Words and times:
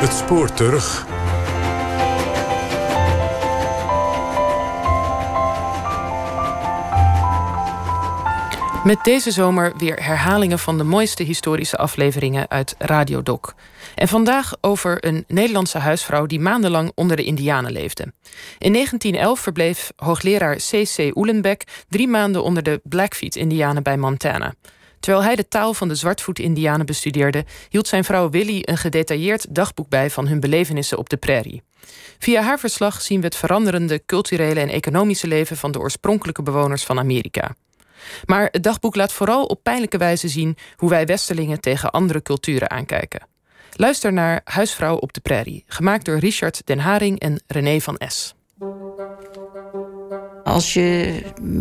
Het 0.00 0.12
spoor 0.12 0.52
terug. 0.52 1.06
Met 8.84 9.04
deze 9.04 9.30
zomer 9.30 9.72
weer 9.76 10.04
herhalingen 10.04 10.58
van 10.58 10.78
de 10.78 10.84
mooiste 10.84 11.22
historische 11.22 11.76
afleveringen 11.76 12.50
uit 12.50 12.74
Radio 12.78 13.22
Doc. 13.22 13.40
En 13.96 14.08
vandaag 14.08 14.54
over 14.60 15.04
een 15.04 15.24
Nederlandse 15.28 15.78
huisvrouw 15.78 16.26
die 16.26 16.40
maandenlang 16.40 16.92
onder 16.94 17.16
de 17.16 17.24
Indianen 17.24 17.72
leefde. 17.72 18.02
In 18.58 18.72
1911 18.72 19.40
verbleef 19.40 19.92
hoogleraar 19.96 20.56
C.C. 20.56 21.10
Oelenbeck 21.14 21.64
drie 21.88 22.08
maanden 22.08 22.42
onder 22.42 22.62
de 22.62 22.80
Blackfeet-Indianen 22.84 23.82
bij 23.82 23.96
Montana. 23.96 24.54
Terwijl 25.00 25.24
hij 25.24 25.36
de 25.36 25.48
taal 25.48 25.74
van 25.74 25.88
de 25.88 25.94
Zwartvoet-Indianen 25.94 26.86
bestudeerde, 26.86 27.44
hield 27.68 27.88
zijn 27.88 28.04
vrouw 28.04 28.30
Willy 28.30 28.62
een 28.64 28.76
gedetailleerd 28.76 29.54
dagboek 29.54 29.88
bij 29.88 30.10
van 30.10 30.26
hun 30.26 30.40
belevenissen 30.40 30.98
op 30.98 31.08
de 31.08 31.16
prairie. 31.16 31.62
Via 32.18 32.42
haar 32.42 32.58
verslag 32.58 33.02
zien 33.02 33.18
we 33.20 33.26
het 33.26 33.36
veranderende 33.36 34.02
culturele 34.06 34.60
en 34.60 34.68
economische 34.68 35.26
leven 35.26 35.56
van 35.56 35.72
de 35.72 35.78
oorspronkelijke 35.78 36.42
bewoners 36.42 36.84
van 36.84 36.98
Amerika. 36.98 37.54
Maar 38.24 38.48
het 38.52 38.62
dagboek 38.62 38.96
laat 38.96 39.12
vooral 39.12 39.44
op 39.44 39.62
pijnlijke 39.62 39.98
wijze 39.98 40.28
zien 40.28 40.56
hoe 40.76 40.90
wij 40.90 41.06
Westerlingen 41.06 41.60
tegen 41.60 41.90
andere 41.90 42.22
culturen 42.22 42.70
aankijken. 42.70 43.34
Luister 43.78 44.12
naar 44.12 44.40
Huisvrouw 44.44 44.96
op 44.96 45.12
de 45.12 45.20
Prairie, 45.20 45.64
gemaakt 45.66 46.04
door 46.04 46.18
Richard 46.18 46.62
Den 46.64 46.78
Haring 46.78 47.20
en 47.20 47.42
René 47.46 47.80
van 47.80 48.00
S. 48.06 48.34
Als 50.44 50.74
je 50.74 51.20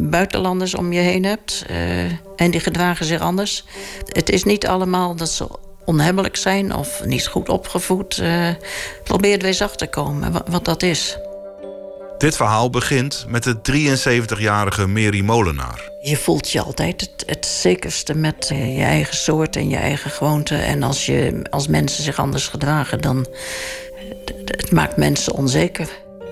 buitenlanders 0.10 0.76
om 0.76 0.94
je 0.94 1.00
heen 1.00 1.24
hebt 1.24 1.66
uh, 1.70 2.04
en 2.36 2.52
die 2.52 2.60
gedragen 2.60 3.06
zich 3.06 3.22
anders. 3.22 3.66
Het 4.06 4.30
is 4.30 4.44
niet 4.44 4.68
allemaal 4.68 5.16
dat 5.16 5.30
ze 5.30 5.48
onhebbelijk 5.86 6.36
zijn 6.36 6.76
of 6.76 7.06
niet 7.06 7.28
goed 7.28 7.50
opgevoed. 7.50 8.18
Uh, 8.18 8.50
probeer 9.04 9.40
er 9.40 9.46
eens 9.46 9.62
achter 9.62 9.78
te 9.78 9.88
komen 9.88 10.52
wat 10.52 10.66
dat 10.66 10.84
is. 10.84 11.18
Dit 12.18 12.36
verhaal 12.36 12.70
begint 12.70 13.26
met 13.28 13.44
de 13.44 13.56
73-jarige 14.38 14.88
Mary 14.88 15.22
Molenaar. 15.22 15.90
Je 16.02 16.18
voelt 16.18 16.52
je 16.52 16.62
altijd 16.62 17.02
het, 17.02 17.24
het 17.26 17.46
zekerste 17.46 18.16
met 18.16 18.48
eh, 18.52 18.78
je 18.78 18.84
eigen 18.84 19.16
soort 19.16 19.56
en 19.56 19.70
je 19.70 19.76
eigen 19.76 20.12
gewoonte. 20.12 20.56
En 20.56 20.84
als, 20.84 21.06
je, 21.06 21.42
als 21.50 21.68
mensen 21.68 22.04
zich 22.04 22.20
anders 22.20 22.48
gedragen, 22.48 23.02
dan 23.02 23.28
het 24.46 24.72
maakt 24.72 24.98
mensen 24.98 25.34
onzeker. 25.34 25.88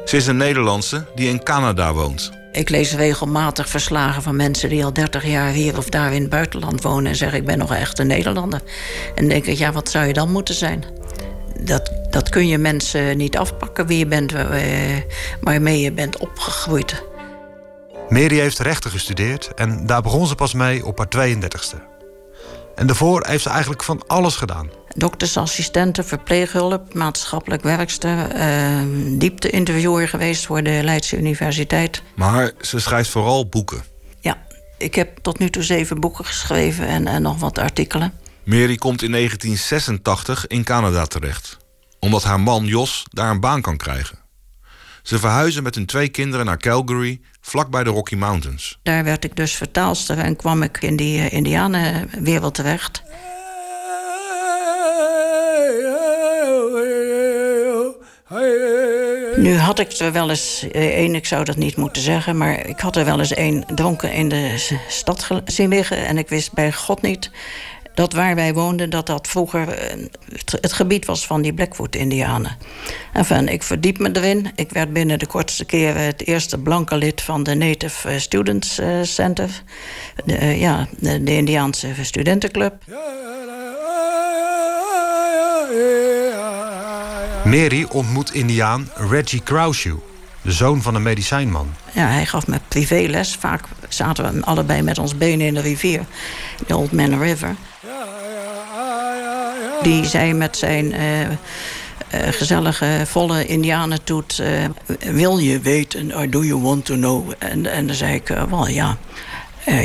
Ze 0.05 0.17
is 0.17 0.27
een 0.27 0.37
Nederlandse 0.37 1.05
die 1.15 1.29
in 1.29 1.43
Canada 1.43 1.93
woont. 1.93 2.31
Ik 2.51 2.69
lees 2.69 2.95
regelmatig 2.95 3.69
verslagen 3.69 4.21
van 4.21 4.35
mensen 4.35 4.69
die 4.69 4.85
al 4.85 4.93
30 4.93 5.25
jaar 5.25 5.51
hier 5.51 5.77
of 5.77 5.89
daar 5.89 6.13
in 6.13 6.21
het 6.21 6.29
buitenland 6.29 6.81
wonen 6.81 7.11
en 7.11 7.17
zeggen: 7.17 7.37
Ik 7.37 7.45
ben 7.45 7.57
nog 7.57 7.69
een 7.69 7.75
echte 7.75 8.03
Nederlander. 8.03 8.61
En 9.15 9.27
denk 9.27 9.45
ik: 9.45 9.57
Ja, 9.57 9.71
wat 9.71 9.89
zou 9.89 10.05
je 10.05 10.13
dan 10.13 10.31
moeten 10.31 10.55
zijn? 10.55 10.83
Dat, 11.65 11.91
dat 12.09 12.29
kun 12.29 12.47
je 12.47 12.57
mensen 12.57 13.17
niet 13.17 13.37
afpakken 13.37 13.87
wie 13.87 13.97
je 13.97 14.05
bent, 14.05 14.33
eh, 14.33 14.41
waarmee 15.41 15.79
je 15.79 15.91
bent 15.91 16.17
opgegroeid. 16.17 17.03
Mary 18.09 18.39
heeft 18.39 18.59
rechten 18.59 18.91
gestudeerd 18.91 19.51
en 19.55 19.85
daar 19.85 20.01
begon 20.01 20.27
ze 20.27 20.35
pas 20.35 20.53
mee 20.53 20.85
op 20.85 20.97
haar 20.97 21.07
32e. 21.07 21.91
En 22.75 22.87
daarvoor 22.87 23.25
heeft 23.27 23.43
ze 23.43 23.49
eigenlijk 23.49 23.83
van 23.83 24.03
alles 24.07 24.35
gedaan. 24.35 24.69
Doktersassistenten, 24.95 26.05
verpleeghulp, 26.05 26.93
maatschappelijk 26.93 27.63
werkster, 27.63 28.35
uh, 28.35 29.19
diepte-interviewer 29.19 30.07
geweest 30.07 30.45
voor 30.45 30.63
de 30.63 30.79
Leidse 30.83 31.17
Universiteit. 31.17 32.01
Maar 32.15 32.51
ze 32.61 32.79
schrijft 32.79 33.09
vooral 33.09 33.47
boeken. 33.47 33.83
Ja, 34.19 34.37
ik 34.77 34.95
heb 34.95 35.17
tot 35.21 35.39
nu 35.39 35.49
toe 35.49 35.63
zeven 35.63 35.99
boeken 35.99 36.25
geschreven 36.25 36.87
en, 36.87 37.07
en 37.07 37.21
nog 37.21 37.39
wat 37.39 37.57
artikelen. 37.57 38.13
Mary 38.43 38.75
komt 38.75 39.01
in 39.01 39.11
1986 39.11 40.47
in 40.47 40.63
Canada 40.63 41.05
terecht, 41.05 41.57
omdat 41.99 42.23
haar 42.23 42.39
man 42.39 42.65
Jos 42.65 43.05
daar 43.09 43.29
een 43.29 43.39
baan 43.39 43.61
kan 43.61 43.77
krijgen. 43.77 44.17
Ze 45.03 45.19
verhuizen 45.19 45.63
met 45.63 45.75
hun 45.75 45.85
twee 45.85 46.09
kinderen 46.09 46.45
naar 46.45 46.57
Calgary, 46.57 47.21
vlakbij 47.41 47.83
de 47.83 47.89
Rocky 47.89 48.15
Mountains. 48.15 48.79
Daar 48.83 49.03
werd 49.03 49.23
ik 49.23 49.35
dus 49.35 49.55
vertaalster 49.55 50.17
en 50.17 50.35
kwam 50.35 50.63
ik 50.63 50.81
in 50.81 50.95
die 50.95 51.17
uh, 51.17 51.31
Indianenwereld 51.31 52.53
terecht. 52.53 53.03
Nu 59.35 59.57
had 59.57 59.79
ik 59.79 59.91
er 59.91 60.11
wel 60.11 60.29
eens 60.29 60.67
één, 60.71 61.15
ik 61.15 61.25
zou 61.25 61.43
dat 61.43 61.55
niet 61.55 61.75
moeten 61.75 62.01
zeggen... 62.01 62.37
maar 62.37 62.67
ik 62.67 62.79
had 62.79 62.95
er 62.95 63.05
wel 63.05 63.19
eens 63.19 63.33
één 63.33 63.65
dronken 63.75 64.13
in 64.13 64.29
de 64.29 64.75
stad 64.87 65.27
zien 65.45 65.69
liggen... 65.69 66.05
en 66.05 66.17
ik 66.17 66.29
wist 66.29 66.53
bij 66.53 66.73
God 66.73 67.01
niet 67.01 67.31
dat 67.93 68.13
waar 68.13 68.35
wij 68.35 68.53
woonden, 68.53 68.89
dat 68.89 69.05
dat 69.05 69.27
vroeger 69.27 69.69
eh, 69.69 70.05
het, 70.61 70.73
gebied 70.73 71.05
was 71.05 71.25
van 71.25 71.41
die 71.41 71.53
Blackfoot-Indianen. 71.53 72.57
Enfin, 73.13 73.47
ik 73.47 73.63
verdiep 73.63 73.99
me 73.99 74.09
erin. 74.13 74.51
Ik 74.55 74.71
werd 74.71 74.93
binnen 74.93 75.19
de 75.19 75.25
kortste 75.27 75.65
keren 75.65 76.01
het 76.01 76.27
eerste 76.27 76.57
blanke 76.57 76.95
lid 76.95 77.21
van 77.21 77.43
de 77.43 77.55
Native 77.55 78.09
eh, 78.09 78.17
Students 78.19 78.79
eh, 78.79 79.01
Center. 79.01 79.63
De, 80.25 80.59
ja, 80.59 80.87
de, 80.99 81.35
Indiaanse 81.35 81.87
studentenclub. 82.01 82.73
Mary 87.43 87.85
ontmoet 87.91 88.33
Indiaan 88.33 88.89
Reggie 88.95 89.43
Crouchue, 89.43 89.99
de 90.43 90.51
zoon 90.51 90.81
van 90.81 90.95
een 90.95 91.03
medicijnman. 91.03 91.73
Ja, 91.91 92.07
hij 92.07 92.25
gaf 92.25 92.47
me 92.47 92.59
privéles. 92.67 93.35
Vaak 93.39 93.63
zaten 93.89 94.33
we 94.33 94.45
allebei 94.45 94.81
met 94.81 94.97
ons 94.97 95.17
benen 95.17 95.47
in 95.47 95.53
de 95.53 95.61
rivier, 95.61 96.05
de 96.67 96.77
Old 96.77 96.91
Man 96.91 97.19
River. 97.19 97.55
Die 99.81 100.05
zei 100.05 100.33
met 100.33 100.57
zijn 100.57 100.85
uh, 100.85 101.21
uh, 101.21 101.27
gezellige, 102.11 103.03
volle 103.05 103.45
indianentoet... 103.45 104.39
Uh, 104.41 104.65
wil 104.99 105.37
je 105.37 105.59
weten, 105.59 106.15
or 106.15 106.29
do 106.29 106.43
you 106.43 106.61
want 106.61 106.85
to 106.85 106.95
know? 106.95 107.31
En, 107.37 107.71
en 107.71 107.87
dan 107.87 107.95
zei 107.95 108.13
ik, 108.13 108.27
wel 108.49 108.67
ja, 108.67 108.97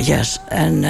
yes. 0.01 0.39
En 0.49 0.81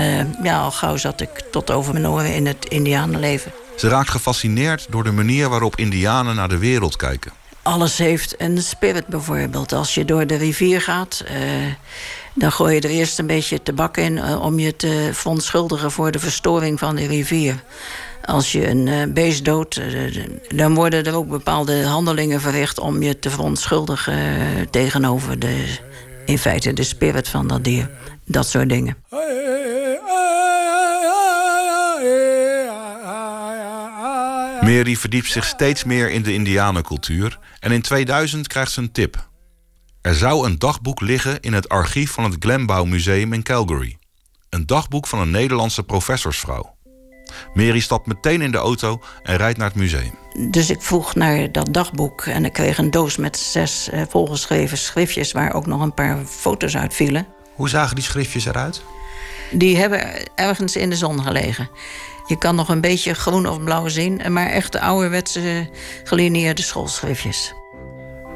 ja, 0.43 0.61
al 0.61 0.71
gauw 0.71 0.97
zat 0.97 1.21
ik 1.21 1.28
tot 1.51 1.71
over 1.71 1.93
mijn 1.93 2.09
oren 2.09 2.34
in 2.34 2.47
het 2.47 2.67
indianenleven. 2.69 3.53
Ze 3.77 3.89
raakt 3.89 4.11
gefascineerd 4.11 4.87
door 4.91 5.05
de 5.05 5.12
manier 5.12 5.49
waarop 5.49 5.77
indianen 5.77 6.34
naar 6.34 6.49
de 6.49 6.59
wereld 6.59 6.97
kijken. 6.97 7.33
Alles 7.69 7.99
heeft 7.99 8.34
een 8.39 8.62
spirit 8.62 9.06
bijvoorbeeld. 9.06 9.73
Als 9.73 9.95
je 9.95 10.05
door 10.05 10.27
de 10.27 10.37
rivier 10.37 10.81
gaat... 10.81 11.25
dan 12.34 12.53
gooi 12.53 12.75
je 12.75 12.81
er 12.81 12.91
eerst 12.91 13.19
een 13.19 13.27
beetje 13.27 13.62
tabak 13.62 13.97
in... 13.97 14.25
om 14.25 14.59
je 14.59 14.77
te 14.77 15.11
verontschuldigen 15.12 15.91
voor 15.91 16.11
de 16.11 16.19
verstoring 16.19 16.78
van 16.78 16.97
de 16.97 17.07
rivier. 17.07 17.62
Als 18.25 18.53
je 18.53 18.69
een 18.69 18.87
uh, 18.87 19.03
beest 19.09 19.45
doodt, 19.45 19.81
dan 20.49 20.75
worden 20.75 21.05
er 21.05 21.15
ook 21.15 21.28
bepaalde 21.28 21.84
handelingen 21.84 22.41
verricht 22.41 22.78
om 22.78 23.03
je 23.03 23.19
te 23.19 23.31
verontschuldigen 23.31 24.17
tegenover 24.71 25.39
de, 25.39 25.78
in 26.25 26.39
feite 26.39 26.73
de 26.73 26.84
spirit 26.84 27.28
van 27.28 27.47
dat 27.47 27.65
dier. 27.65 27.91
Dat 28.25 28.47
soort 28.47 28.69
dingen. 28.69 28.97
Mary 34.69 34.97
verdiept 34.97 35.31
zich 35.31 35.45
steeds 35.45 35.84
meer 35.84 36.11
in 36.11 36.23
de 36.23 36.33
Indianencultuur 36.33 37.39
en 37.61 37.73
in 37.73 37.83
2000 37.83 38.47
krijgt 38.47 38.71
ze 38.71 38.81
een 38.81 38.93
tip. 38.93 39.29
Er 40.01 40.15
zou 40.15 40.47
een 40.47 40.59
dagboek 40.59 41.01
liggen 41.01 41.41
in 41.41 41.53
het 41.53 41.69
archief 41.69 42.11
van 42.11 42.25
het 42.25 42.37
Glenbow 42.39 42.87
Museum 42.87 43.33
in 43.33 43.43
Calgary. 43.43 43.99
Een 44.49 44.67
dagboek 44.67 45.07
van 45.07 45.19
een 45.19 45.31
Nederlandse 45.31 45.83
professorsvrouw. 45.83 46.77
Mary 47.55 47.81
stapt 47.81 48.07
meteen 48.07 48.43
in 48.43 48.51
de 48.51 48.59
auto 48.59 49.03
en 49.23 49.37
rijdt 49.37 49.59
naar 49.59 49.69
het 49.69 49.77
museum. 49.77 50.15
Dus 50.51 50.71
ik 50.71 50.83
vroeg 50.83 51.15
naar 51.15 51.53
dat 51.53 51.75
dagboek 51.75 52.23
en 52.23 52.45
ik 52.45 52.53
kreeg 52.53 52.78
een 52.78 52.91
doos 52.91 53.17
met 53.17 53.37
zes 53.37 53.89
eh, 53.91 54.03
volgeschreven 54.09 54.78
schriftjes... 54.78 55.33
waar 55.33 55.55
ook 55.55 55.67
nog 55.67 55.81
een 55.81 55.95
paar 55.95 56.25
foto's 56.25 56.77
uit 56.77 56.95
vielen. 56.95 57.27
Hoe 57.55 57.69
zagen 57.69 57.95
die 57.95 58.05
schriftjes 58.05 58.45
eruit? 58.45 58.83
Die 59.51 59.77
hebben 59.77 60.34
ergens 60.34 60.77
in 60.77 60.91
de 60.91 60.97
zon 60.97 61.22
gelegen. 61.22 61.71
Je 62.28 62.39
kan 62.39 62.54
nog 62.54 62.69
een 62.69 62.80
beetje 62.80 63.15
groen 63.15 63.48
of 63.48 63.63
blauw 63.63 63.89
zien... 63.89 64.33
maar 64.33 64.47
echt 64.47 64.72
de 64.72 64.80
ouderwetse 64.80 65.71
gelineerde 66.04 66.63
schoolschriftjes. 66.63 67.54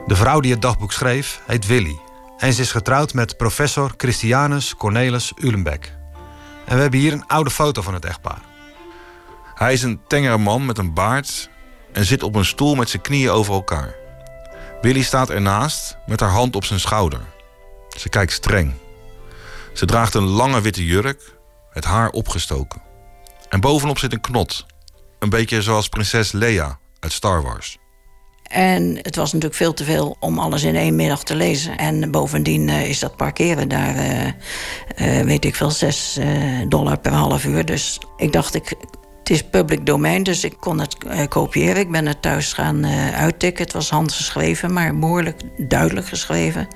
De 0.06 0.16
vrouw 0.16 0.40
die 0.40 0.52
het 0.52 0.62
dagboek 0.62 0.92
schreef 0.92 1.40
heet 1.46 1.66
Willy. 1.66 1.98
En 2.38 2.52
ze 2.52 2.60
is 2.60 2.70
getrouwd 2.70 3.14
met 3.14 3.36
professor 3.36 3.94
Christianus 3.96 4.76
Cornelis 4.76 5.32
Ulenbeck. 5.36 5.92
En 6.64 6.74
we 6.74 6.82
hebben 6.82 7.00
hier 7.00 7.12
een 7.12 7.26
oude 7.26 7.50
foto 7.50 7.82
van 7.82 7.94
het 7.94 8.04
echtpaar. 8.04 8.40
Hij 9.54 9.72
is 9.72 9.82
een 9.82 10.00
tengere 10.06 10.38
man 10.38 10.66
met 10.66 10.78
een 10.78 10.94
baard 10.94 11.50
en 11.92 12.04
zit 12.04 12.22
op 12.22 12.34
een 12.34 12.44
stoel 12.44 12.74
met 12.74 12.90
zijn 12.90 13.02
knieën 13.02 13.30
over 13.30 13.54
elkaar. 13.54 13.94
Willy 14.80 15.02
staat 15.02 15.30
ernaast 15.30 15.96
met 16.06 16.20
haar 16.20 16.30
hand 16.30 16.56
op 16.56 16.64
zijn 16.64 16.80
schouder. 16.80 17.20
Ze 17.98 18.08
kijkt 18.08 18.32
streng. 18.32 18.72
Ze 19.72 19.86
draagt 19.86 20.14
een 20.14 20.28
lange 20.28 20.60
witte 20.60 20.84
jurk, 20.84 21.36
het 21.70 21.84
haar 21.84 22.10
opgestoken. 22.10 22.82
En 23.52 23.60
bovenop 23.60 23.98
zit 23.98 24.12
een 24.12 24.20
knot. 24.20 24.66
Een 25.18 25.28
beetje 25.28 25.62
zoals 25.62 25.88
prinses 25.88 26.32
Leia 26.32 26.78
uit 27.00 27.12
Star 27.12 27.42
Wars. 27.42 27.78
En 28.42 28.98
het 29.02 29.16
was 29.16 29.32
natuurlijk 29.32 29.54
veel 29.54 29.74
te 29.74 29.84
veel 29.84 30.16
om 30.20 30.38
alles 30.38 30.62
in 30.62 30.76
één 30.76 30.96
middag 30.96 31.22
te 31.24 31.34
lezen. 31.34 31.78
En 31.78 32.10
bovendien 32.10 32.68
uh, 32.68 32.88
is 32.88 32.98
dat 32.98 33.16
parkeren 33.16 33.68
daar, 33.68 33.96
uh, 33.96 34.26
uh, 34.26 35.24
weet 35.24 35.44
ik 35.44 35.54
veel, 35.54 35.70
6 35.70 36.18
dollar 36.68 36.98
per 36.98 37.12
half 37.12 37.44
uur. 37.44 37.64
Dus 37.64 38.00
ik 38.16 38.32
dacht, 38.32 38.54
ik, 38.54 38.74
het 39.18 39.30
is 39.30 39.42
public 39.42 39.86
domein, 39.86 40.22
dus 40.22 40.44
ik 40.44 40.56
kon 40.60 40.80
het 40.80 40.96
kopiëren. 41.28 41.80
Ik 41.80 41.90
ben 41.90 42.06
het 42.06 42.22
thuis 42.22 42.52
gaan 42.52 42.86
uittikken. 43.14 43.64
Het 43.64 43.72
was 43.72 43.90
handgeschreven, 43.90 44.72
maar 44.72 44.98
behoorlijk 44.98 45.40
duidelijk 45.56 46.06
geschreven. 46.06 46.68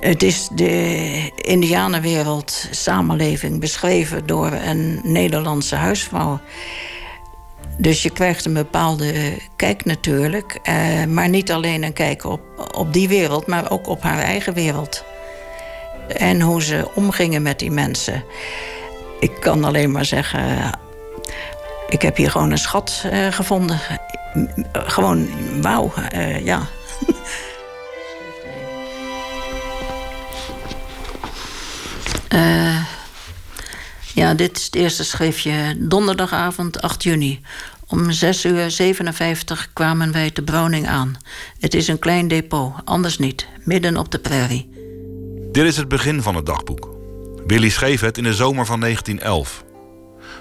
Het 0.00 0.22
is 0.22 0.48
de 0.52 1.32
Indianenwereld 1.36 2.68
samenleving 2.70 3.60
beschreven 3.60 4.26
door 4.26 4.52
een 4.52 5.00
Nederlandse 5.02 5.74
huisvrouw. 5.74 6.40
Dus 7.76 8.02
je 8.02 8.10
krijgt 8.10 8.44
een 8.44 8.54
bepaalde 8.54 9.38
kijk 9.56 9.84
natuurlijk. 9.84 10.58
Eh, 10.62 11.04
maar 11.04 11.28
niet 11.28 11.52
alleen 11.52 11.82
een 11.82 11.92
kijk 11.92 12.24
op, 12.24 12.40
op 12.74 12.92
die 12.92 13.08
wereld, 13.08 13.46
maar 13.46 13.70
ook 13.70 13.86
op 13.86 14.02
haar 14.02 14.18
eigen 14.18 14.54
wereld. 14.54 15.04
En 16.08 16.40
hoe 16.40 16.62
ze 16.62 16.88
omgingen 16.94 17.42
met 17.42 17.58
die 17.58 17.70
mensen. 17.70 18.24
Ik 19.20 19.40
kan 19.40 19.64
alleen 19.64 19.90
maar 19.90 20.04
zeggen. 20.04 20.70
Ik 21.88 22.02
heb 22.02 22.16
hier 22.16 22.30
gewoon 22.30 22.50
een 22.50 22.58
schat 22.58 23.04
uh, 23.12 23.32
gevonden. 23.32 23.80
Gewoon 24.72 25.28
wauw, 25.62 25.92
uh, 26.14 26.44
ja. 26.44 26.66
Uh, 32.34 32.84
ja, 34.14 34.34
dit 34.34 34.56
is 34.56 34.64
het 34.64 34.74
eerste 34.74 35.04
schriftje. 35.04 35.76
Donderdagavond 35.78 36.82
8 36.82 37.02
juni. 37.02 37.40
Om 37.86 38.10
6 38.10 38.44
uur 38.44 38.70
57 38.70 39.70
kwamen 39.72 40.12
wij 40.12 40.30
te 40.30 40.42
Browning 40.42 40.88
aan. 40.88 41.16
Het 41.58 41.74
is 41.74 41.88
een 41.88 41.98
klein 41.98 42.28
depot, 42.28 42.72
anders 42.84 43.18
niet. 43.18 43.46
Midden 43.64 43.96
op 43.96 44.10
de 44.10 44.18
prairie. 44.18 44.70
Dit 45.52 45.66
is 45.66 45.76
het 45.76 45.88
begin 45.88 46.22
van 46.22 46.34
het 46.34 46.46
dagboek. 46.46 46.88
Willy 47.46 47.68
schreef 47.68 48.00
het 48.00 48.18
in 48.18 48.24
de 48.24 48.34
zomer 48.34 48.66
van 48.66 48.80
1911. 48.80 49.64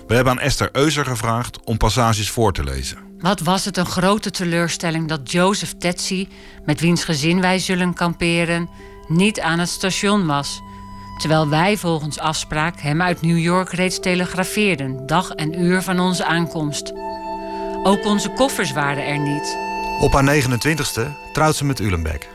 We 0.07 0.15
hebben 0.15 0.33
aan 0.33 0.39
Esther 0.39 0.69
Euser 0.71 1.05
gevraagd 1.05 1.59
om 1.63 1.77
passages 1.77 2.29
voor 2.29 2.53
te 2.53 2.63
lezen. 2.63 2.97
Wat 3.19 3.39
was 3.39 3.65
het 3.65 3.77
een 3.77 3.85
grote 3.85 4.31
teleurstelling 4.31 5.07
dat 5.07 5.31
Joseph 5.31 5.73
Tetsi, 5.79 6.27
met 6.65 6.79
wiens 6.79 7.03
gezin 7.03 7.41
wij 7.41 7.59
zullen 7.59 7.93
kamperen, 7.93 8.69
niet 9.07 9.39
aan 9.39 9.59
het 9.59 9.69
station 9.69 10.25
was 10.25 10.61
terwijl 11.17 11.49
wij 11.49 11.77
volgens 11.77 12.19
afspraak 12.19 12.79
hem 12.79 13.01
uit 13.01 13.21
New 13.21 13.37
York 13.37 13.71
reeds 13.71 13.99
telegrafeerden, 13.99 15.05
dag 15.05 15.29
en 15.29 15.61
uur 15.61 15.81
van 15.81 15.99
onze 15.99 16.25
aankomst. 16.25 16.93
Ook 17.83 18.05
onze 18.05 18.29
koffers 18.29 18.71
waren 18.71 19.05
er 19.05 19.19
niet. 19.19 19.57
Op 19.99 20.13
haar 20.13 20.41
29ste 20.41 21.31
trouwt 21.33 21.55
ze 21.55 21.65
met 21.65 21.79
Ulenbeck. 21.79 22.29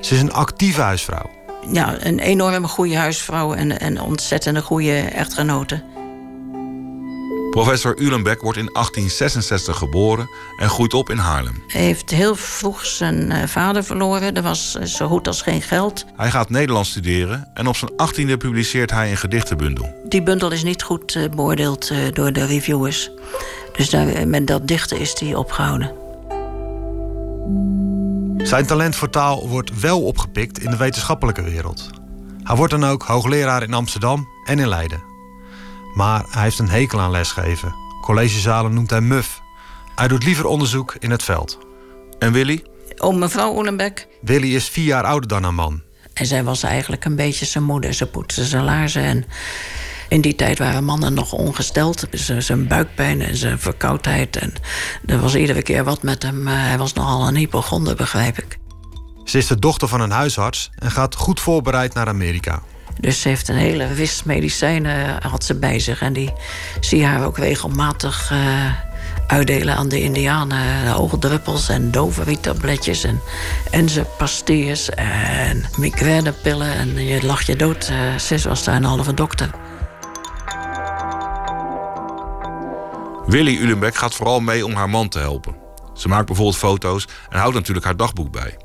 Ze 0.00 0.14
is 0.14 0.20
een 0.20 0.32
actieve 0.32 0.80
huisvrouw. 0.80 1.30
Ja, 1.72 2.04
een 2.04 2.18
enorme 2.18 2.68
goede 2.68 2.96
huisvrouw 2.96 3.54
en 3.54 3.84
een 3.84 4.00
ontzettende 4.00 4.62
goede 4.62 4.98
echtgenote. 4.98 5.82
Professor 7.50 7.98
Ulenbeck 7.98 8.40
wordt 8.40 8.58
in 8.58 8.68
1866 8.72 9.76
geboren 9.76 10.30
en 10.56 10.68
groeit 10.68 10.94
op 10.94 11.10
in 11.10 11.16
Haarlem. 11.16 11.62
Hij 11.66 11.80
heeft 11.80 12.10
heel 12.10 12.34
vroeg 12.34 12.86
zijn 12.86 13.30
eh, 13.30 13.46
vader 13.46 13.84
verloren. 13.84 14.34
Er 14.34 14.42
was 14.42 14.76
eh, 14.76 14.84
zo 14.84 15.08
goed 15.08 15.26
als 15.26 15.42
geen 15.42 15.62
geld. 15.62 16.04
Hij 16.16 16.30
gaat 16.30 16.50
Nederlands 16.50 16.90
studeren 16.90 17.48
en 17.54 17.66
op 17.66 17.76
zijn 17.76 17.90
18e 17.90 18.36
publiceert 18.38 18.90
hij 18.90 19.10
een 19.10 19.16
gedichtenbundel. 19.16 19.94
Die 20.08 20.22
bundel 20.22 20.50
is 20.50 20.62
niet 20.62 20.82
goed 20.82 21.14
eh, 21.14 21.28
beoordeeld 21.28 21.92
door 22.12 22.32
de 22.32 22.46
reviewers. 22.46 23.10
Dus 23.76 23.90
daar, 23.90 24.28
met 24.28 24.46
dat 24.46 24.68
dichten 24.68 24.98
is 24.98 25.20
hij 25.20 25.34
opgehouden. 25.34 25.92
Zijn 28.38 28.66
talent 28.66 28.96
voor 28.96 29.10
taal 29.10 29.48
wordt 29.48 29.80
wel 29.80 30.02
opgepikt 30.02 30.58
in 30.58 30.70
de 30.70 30.76
wetenschappelijke 30.76 31.42
wereld. 31.42 31.90
Hij 32.42 32.56
wordt 32.56 32.72
dan 32.72 32.84
ook 32.84 33.02
hoogleraar 33.02 33.62
in 33.62 33.74
Amsterdam 33.74 34.28
en 34.44 34.58
in 34.58 34.68
Leiden. 34.68 35.09
Maar 35.94 36.24
hij 36.30 36.42
heeft 36.42 36.58
een 36.58 36.68
hekel 36.68 37.00
aan 37.00 37.10
lesgeven. 37.10 37.74
Collegezalen 38.00 38.74
noemt 38.74 38.90
hij 38.90 39.00
muf. 39.00 39.40
Hij 39.94 40.08
doet 40.08 40.24
liever 40.24 40.46
onderzoek 40.46 40.96
in 40.98 41.10
het 41.10 41.22
veld. 41.22 41.58
En 42.18 42.32
Willy? 42.32 42.64
Oh, 42.96 43.16
mevrouw 43.16 43.56
Oelenbeck. 43.56 44.06
Willy 44.20 44.54
is 44.54 44.68
vier 44.68 44.84
jaar 44.84 45.04
ouder 45.04 45.28
dan 45.28 45.42
haar 45.42 45.54
man. 45.54 45.82
En 46.12 46.26
zij 46.26 46.44
was 46.44 46.62
eigenlijk 46.62 47.04
een 47.04 47.16
beetje 47.16 47.44
zijn 47.44 47.64
moeder. 47.64 47.94
Ze 47.94 48.06
poetste 48.06 48.44
zijn 48.44 48.64
laarzen 48.64 49.02
en... 49.02 49.24
In 50.08 50.20
die 50.20 50.34
tijd 50.34 50.58
waren 50.58 50.84
mannen 50.84 51.14
nog 51.14 51.32
ongesteld. 51.32 52.06
Zijn 52.38 52.66
buikpijn 52.66 53.22
en 53.22 53.36
zijn 53.36 53.58
verkoudheid. 53.58 54.36
En 54.36 54.52
er 55.06 55.20
was 55.20 55.34
iedere 55.34 55.62
keer 55.62 55.84
wat 55.84 56.02
met 56.02 56.22
hem. 56.22 56.46
Hij 56.46 56.78
was 56.78 56.92
nogal 56.92 57.28
een 57.28 57.36
hypochonder, 57.36 57.96
begrijp 57.96 58.38
ik. 58.38 58.58
Ze 59.24 59.38
is 59.38 59.46
de 59.46 59.58
dochter 59.58 59.88
van 59.88 60.00
een 60.00 60.10
huisarts 60.10 60.70
en 60.78 60.90
gaat 60.90 61.14
goed 61.14 61.40
voorbereid 61.40 61.94
naar 61.94 62.08
Amerika. 62.08 62.62
Dus 62.98 63.20
ze 63.20 63.28
heeft 63.28 63.48
een 63.48 63.56
hele 63.56 63.86
wist 63.86 64.24
medicijnen 64.24 65.22
had 65.22 65.44
ze 65.44 65.54
bij 65.54 65.78
zich. 65.78 66.00
En 66.00 66.12
die 66.12 66.32
zie 66.80 66.98
je 66.98 67.04
haar 67.04 67.24
ook 67.24 67.38
regelmatig 67.38 68.30
uh, 68.32 68.72
uitdelen 69.26 69.76
aan 69.76 69.88
de 69.88 70.02
indianen. 70.02 70.94
Oogdruppels 70.94 71.68
en 71.68 71.90
doverietabletjes 71.90 73.04
en, 73.04 73.20
en 73.70 73.88
ze 73.88 74.04
pastilles 74.18 74.90
en 74.90 75.64
migrainepillen. 75.76 76.74
En 76.74 77.04
je 77.04 77.26
lag 77.26 77.42
je 77.42 77.56
dood. 77.56 77.88
Uh, 77.90 77.96
Sis 78.16 78.44
was 78.44 78.64
daar 78.64 78.76
een 78.76 78.84
halve 78.84 79.14
dokter. 79.14 79.50
Willy 83.26 83.56
Ulenbeck 83.56 83.96
gaat 83.96 84.14
vooral 84.14 84.40
mee 84.40 84.66
om 84.66 84.74
haar 84.74 84.90
man 84.90 85.08
te 85.08 85.18
helpen. 85.18 85.56
Ze 85.94 86.08
maakt 86.08 86.26
bijvoorbeeld 86.26 86.56
foto's 86.56 87.06
en 87.28 87.38
houdt 87.38 87.54
natuurlijk 87.54 87.86
haar 87.86 87.96
dagboek 87.96 88.30
bij. 88.30 88.56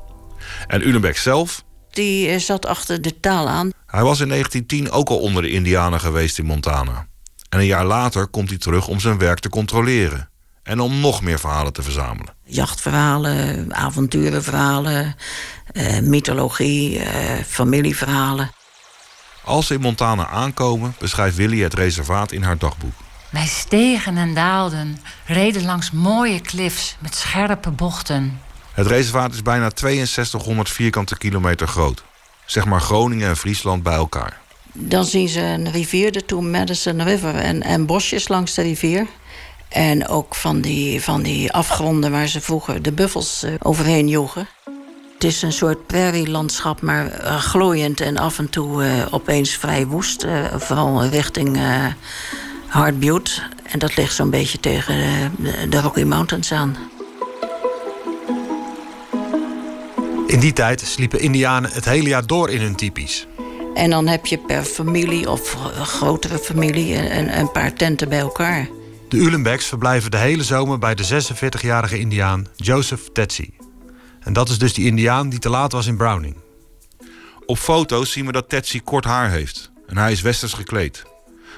En 0.66 0.88
Ulenbeck 0.88 1.16
zelf 1.16 1.64
die 1.96 2.28
eh, 2.28 2.38
zat 2.38 2.66
achter 2.66 3.02
de 3.02 3.20
taal 3.20 3.48
aan. 3.48 3.70
Hij 3.86 4.02
was 4.02 4.20
in 4.20 4.28
1910 4.28 4.90
ook 4.90 5.08
al 5.08 5.18
onder 5.18 5.42
de 5.42 5.50
Indianen 5.50 6.00
geweest 6.00 6.38
in 6.38 6.44
Montana. 6.44 7.06
En 7.48 7.58
een 7.58 7.66
jaar 7.66 7.84
later 7.84 8.26
komt 8.26 8.48
hij 8.48 8.58
terug 8.58 8.88
om 8.88 9.00
zijn 9.00 9.18
werk 9.18 9.38
te 9.38 9.48
controleren. 9.48 10.28
En 10.62 10.80
om 10.80 11.00
nog 11.00 11.22
meer 11.22 11.38
verhalen 11.38 11.72
te 11.72 11.82
verzamelen. 11.82 12.34
Jachtverhalen, 12.44 13.74
avonturenverhalen, 13.74 15.16
eh, 15.72 15.98
mythologie, 15.98 16.98
eh, 16.98 17.44
familieverhalen. 17.44 18.50
Als 19.44 19.66
ze 19.66 19.74
in 19.74 19.80
Montana 19.80 20.28
aankomen, 20.28 20.94
beschrijft 20.98 21.36
Willy 21.36 21.60
het 21.62 21.74
reservaat 21.74 22.32
in 22.32 22.42
haar 22.42 22.58
dagboek. 22.58 22.94
Wij 23.30 23.46
stegen 23.46 24.16
en 24.16 24.34
daalden, 24.34 24.98
reden 25.26 25.64
langs 25.64 25.90
mooie 25.90 26.40
cliffs 26.40 26.96
met 27.00 27.14
scherpe 27.14 27.70
bochten. 27.70 28.40
Het 28.76 28.86
reservaat 28.86 29.32
is 29.32 29.42
bijna 29.42 29.70
6200 29.74 30.70
vierkante 30.70 31.16
kilometer 31.16 31.68
groot. 31.68 32.02
Zeg 32.46 32.64
maar 32.64 32.80
Groningen 32.80 33.28
en 33.28 33.36
Friesland 33.36 33.82
bij 33.82 33.94
elkaar. 33.94 34.40
Dan 34.72 35.04
zien 35.04 35.28
ze 35.28 35.40
een 35.40 35.70
rivier, 35.70 36.12
de 36.26 36.34
Madison 36.34 37.02
River, 37.02 37.34
en, 37.34 37.62
en 37.62 37.86
bosjes 37.86 38.28
langs 38.28 38.54
de 38.54 38.62
rivier. 38.62 39.06
En 39.68 40.08
ook 40.08 40.34
van 40.34 40.60
die, 40.60 41.02
van 41.02 41.22
die 41.22 41.52
afgronden 41.52 42.10
waar 42.10 42.26
ze 42.26 42.40
vroeger 42.40 42.82
de 42.82 42.92
buffels 42.92 43.42
eh, 43.42 43.52
overheen 43.62 44.08
joegen. 44.08 44.48
Het 45.14 45.24
is 45.24 45.42
een 45.42 45.52
soort 45.52 45.86
prairielandschap, 45.86 46.80
maar 46.80 47.20
uh, 47.20 47.36
glooiend 47.36 48.00
en 48.00 48.16
af 48.16 48.38
en 48.38 48.50
toe 48.50 48.84
uh, 48.84 48.90
opeens 49.10 49.50
vrij 49.50 49.86
woest. 49.86 50.24
Uh, 50.24 50.44
vooral 50.54 51.04
richting 51.04 51.58
Hard 52.66 52.98
Butte. 52.98 53.42
En 53.62 53.78
dat 53.78 53.96
ligt 53.96 54.14
zo'n 54.14 54.30
beetje 54.30 54.60
tegen 54.60 54.96
de 55.68 55.80
Rocky 55.80 56.02
Mountains 56.02 56.52
aan. 56.52 56.76
In 60.26 60.40
die 60.40 60.52
tijd 60.52 60.80
sliepen 60.80 61.20
Indianen 61.20 61.70
het 61.72 61.84
hele 61.84 62.08
jaar 62.08 62.26
door 62.26 62.50
in 62.50 62.60
hun 62.60 62.76
typisch. 62.76 63.26
En 63.74 63.90
dan 63.90 64.06
heb 64.06 64.26
je 64.26 64.38
per 64.38 64.64
familie 64.64 65.30
of 65.30 65.54
grotere 65.82 66.38
familie 66.38 67.10
een, 67.10 67.38
een 67.38 67.50
paar 67.52 67.72
tenten 67.72 68.08
bij 68.08 68.18
elkaar. 68.18 68.68
De 69.08 69.16
Ulenbecks 69.16 69.66
verblijven 69.66 70.10
de 70.10 70.16
hele 70.16 70.44
zomer 70.44 70.78
bij 70.78 70.94
de 70.94 71.22
46-jarige 71.24 71.98
Indiaan 71.98 72.46
Joseph 72.56 73.08
Tetsi. 73.12 73.56
En 74.20 74.32
dat 74.32 74.48
is 74.48 74.58
dus 74.58 74.74
die 74.74 74.86
Indiaan 74.86 75.28
die 75.28 75.38
te 75.38 75.48
laat 75.48 75.72
was 75.72 75.86
in 75.86 75.96
Browning. 75.96 76.36
Op 77.46 77.58
foto's 77.58 78.12
zien 78.12 78.26
we 78.26 78.32
dat 78.32 78.48
Tetsi 78.48 78.82
kort 78.82 79.04
haar 79.04 79.30
heeft. 79.30 79.70
En 79.86 79.96
hij 79.96 80.12
is 80.12 80.20
westers 80.20 80.52
gekleed. 80.52 81.02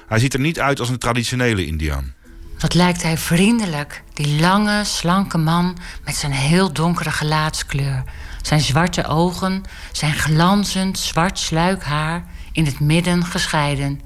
Hij 0.07 0.19
ziet 0.19 0.33
er 0.33 0.39
niet 0.39 0.59
uit 0.59 0.79
als 0.79 0.89
een 0.89 0.97
traditionele 0.97 1.65
Indiaan. 1.65 2.13
Wat 2.59 2.73
lijkt 2.73 3.03
hij 3.03 3.17
vriendelijk, 3.17 4.03
die 4.13 4.39
lange, 4.39 4.83
slanke 4.83 5.37
man 5.37 5.77
met 6.05 6.15
zijn 6.15 6.31
heel 6.31 6.73
donkere 6.73 7.11
gelaatskleur. 7.11 8.03
Zijn 8.49 8.61
zwarte 8.61 9.07
ogen, 9.07 9.63
zijn 9.91 10.13
glanzend 10.13 10.99
zwart 10.99 11.39
sluikhaar 11.39 12.25
in 12.51 12.65
het 12.65 12.79
midden 12.79 13.25
gescheiden. 13.25 14.01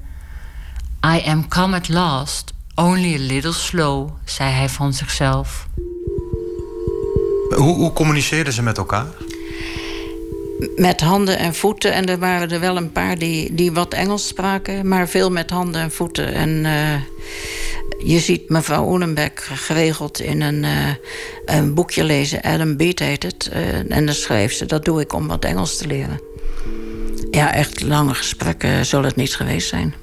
I 1.06 1.22
am 1.26 1.48
come 1.48 1.76
at 1.76 1.88
last, 1.88 2.52
only 2.74 3.14
a 3.14 3.18
little 3.18 3.52
slow, 3.52 4.10
zei 4.24 4.50
hij 4.50 4.68
van 4.68 4.92
zichzelf. 4.92 5.66
Hoe, 7.48 7.74
hoe 7.74 7.92
communiceerden 7.92 8.52
ze 8.52 8.62
met 8.62 8.78
elkaar? 8.78 9.06
Met 10.76 11.00
handen 11.00 11.38
en 11.38 11.54
voeten. 11.54 11.92
En 11.92 12.06
er 12.06 12.18
waren 12.18 12.50
er 12.50 12.60
wel 12.60 12.76
een 12.76 12.92
paar 12.92 13.18
die, 13.18 13.54
die 13.54 13.72
wat 13.72 13.94
Engels 13.94 14.26
spraken, 14.26 14.88
maar 14.88 15.08
veel 15.08 15.30
met 15.30 15.50
handen 15.50 15.80
en 15.80 15.92
voeten. 15.92 16.34
En 16.34 16.50
uh, 16.64 16.94
Je 18.04 18.18
ziet 18.18 18.48
mevrouw 18.48 18.88
Oelenbeck 18.88 19.40
geregeld 19.40 20.20
in 20.20 20.40
een, 20.40 20.62
uh, 20.62 20.88
een 21.44 21.74
boekje 21.74 22.04
lezen. 22.04 22.42
Adam 22.42 22.76
Beat 22.76 22.98
heet 22.98 23.22
het. 23.22 23.50
Uh, 23.52 23.90
en 23.90 24.06
dan 24.06 24.14
schrijft 24.14 24.56
ze, 24.56 24.66
dat 24.66 24.84
doe 24.84 25.00
ik 25.00 25.12
om 25.12 25.26
wat 25.26 25.44
Engels 25.44 25.76
te 25.76 25.86
leren. 25.86 26.20
Ja, 27.30 27.54
echt 27.54 27.82
lange 27.82 28.14
gesprekken 28.14 28.86
zullen 28.86 29.06
het 29.06 29.16
niet 29.16 29.36
geweest 29.36 29.68
zijn. 29.68 29.94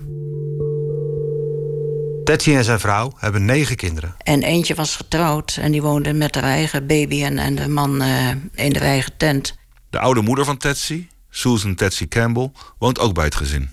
Tetsi 2.23 2.55
en 2.55 2.63
zijn 2.63 2.79
vrouw 2.79 3.11
hebben 3.17 3.45
negen 3.45 3.75
kinderen. 3.75 4.15
En 4.23 4.43
eentje 4.43 4.75
was 4.75 4.95
getrouwd 4.95 5.57
en 5.61 5.71
die 5.71 5.81
woonde 5.81 6.13
met 6.13 6.35
haar 6.35 6.43
eigen 6.43 6.87
baby 6.87 7.23
en, 7.23 7.37
en 7.37 7.55
de 7.55 7.67
man 7.67 8.01
uh, 8.01 8.29
in 8.53 8.73
de 8.73 8.79
eigen 8.79 9.17
tent. 9.17 9.57
De 9.89 9.99
oude 9.99 10.21
moeder 10.21 10.45
van 10.45 10.57
Tetsi, 10.57 11.07
Susan 11.29 11.75
Tetsi 11.75 12.07
Campbell, 12.07 12.51
woont 12.77 12.99
ook 12.99 13.13
bij 13.13 13.25
het 13.25 13.35
gezin. 13.35 13.69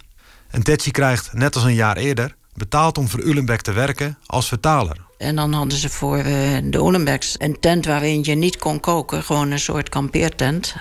En 0.50 0.62
Tetsi 0.62 0.91
krijgt, 0.91 1.33
net 1.33 1.55
als 1.55 1.65
een 1.65 1.75
jaar 1.75 1.97
eerder, 1.97 2.37
betaald 2.59 2.99
om 2.99 3.09
voor 3.09 3.23
Ulenbeck 3.23 3.61
te 3.61 3.73
werken 3.73 4.19
als 4.27 4.49
vertaler. 4.49 4.97
En 5.19 5.37
dan 5.37 5.53
hadden 5.53 5.79
ze 5.79 5.88
voor 5.88 6.19
uh, 6.19 6.25
de 6.65 6.79
Ulenbecks 6.79 7.35
een 7.38 7.61
tent 7.61 7.87
waarin 7.87 8.25
je 8.25 8.35
niet 8.35 8.57
kon 8.57 8.81
koken, 8.81 9.23
gewoon 9.23 9.50
een 9.50 9.59
soort 9.59 9.88
kampeertent. 9.88 10.75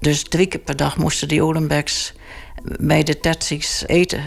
Dus 0.00 0.22
drie 0.22 0.46
keer 0.46 0.60
per 0.60 0.76
dag 0.76 0.96
moesten 0.96 1.28
die 1.28 1.40
Ulenbecks 1.40 2.12
bij 2.80 3.02
de 3.02 3.20
Tetsi's 3.20 3.84
eten. 3.86 4.22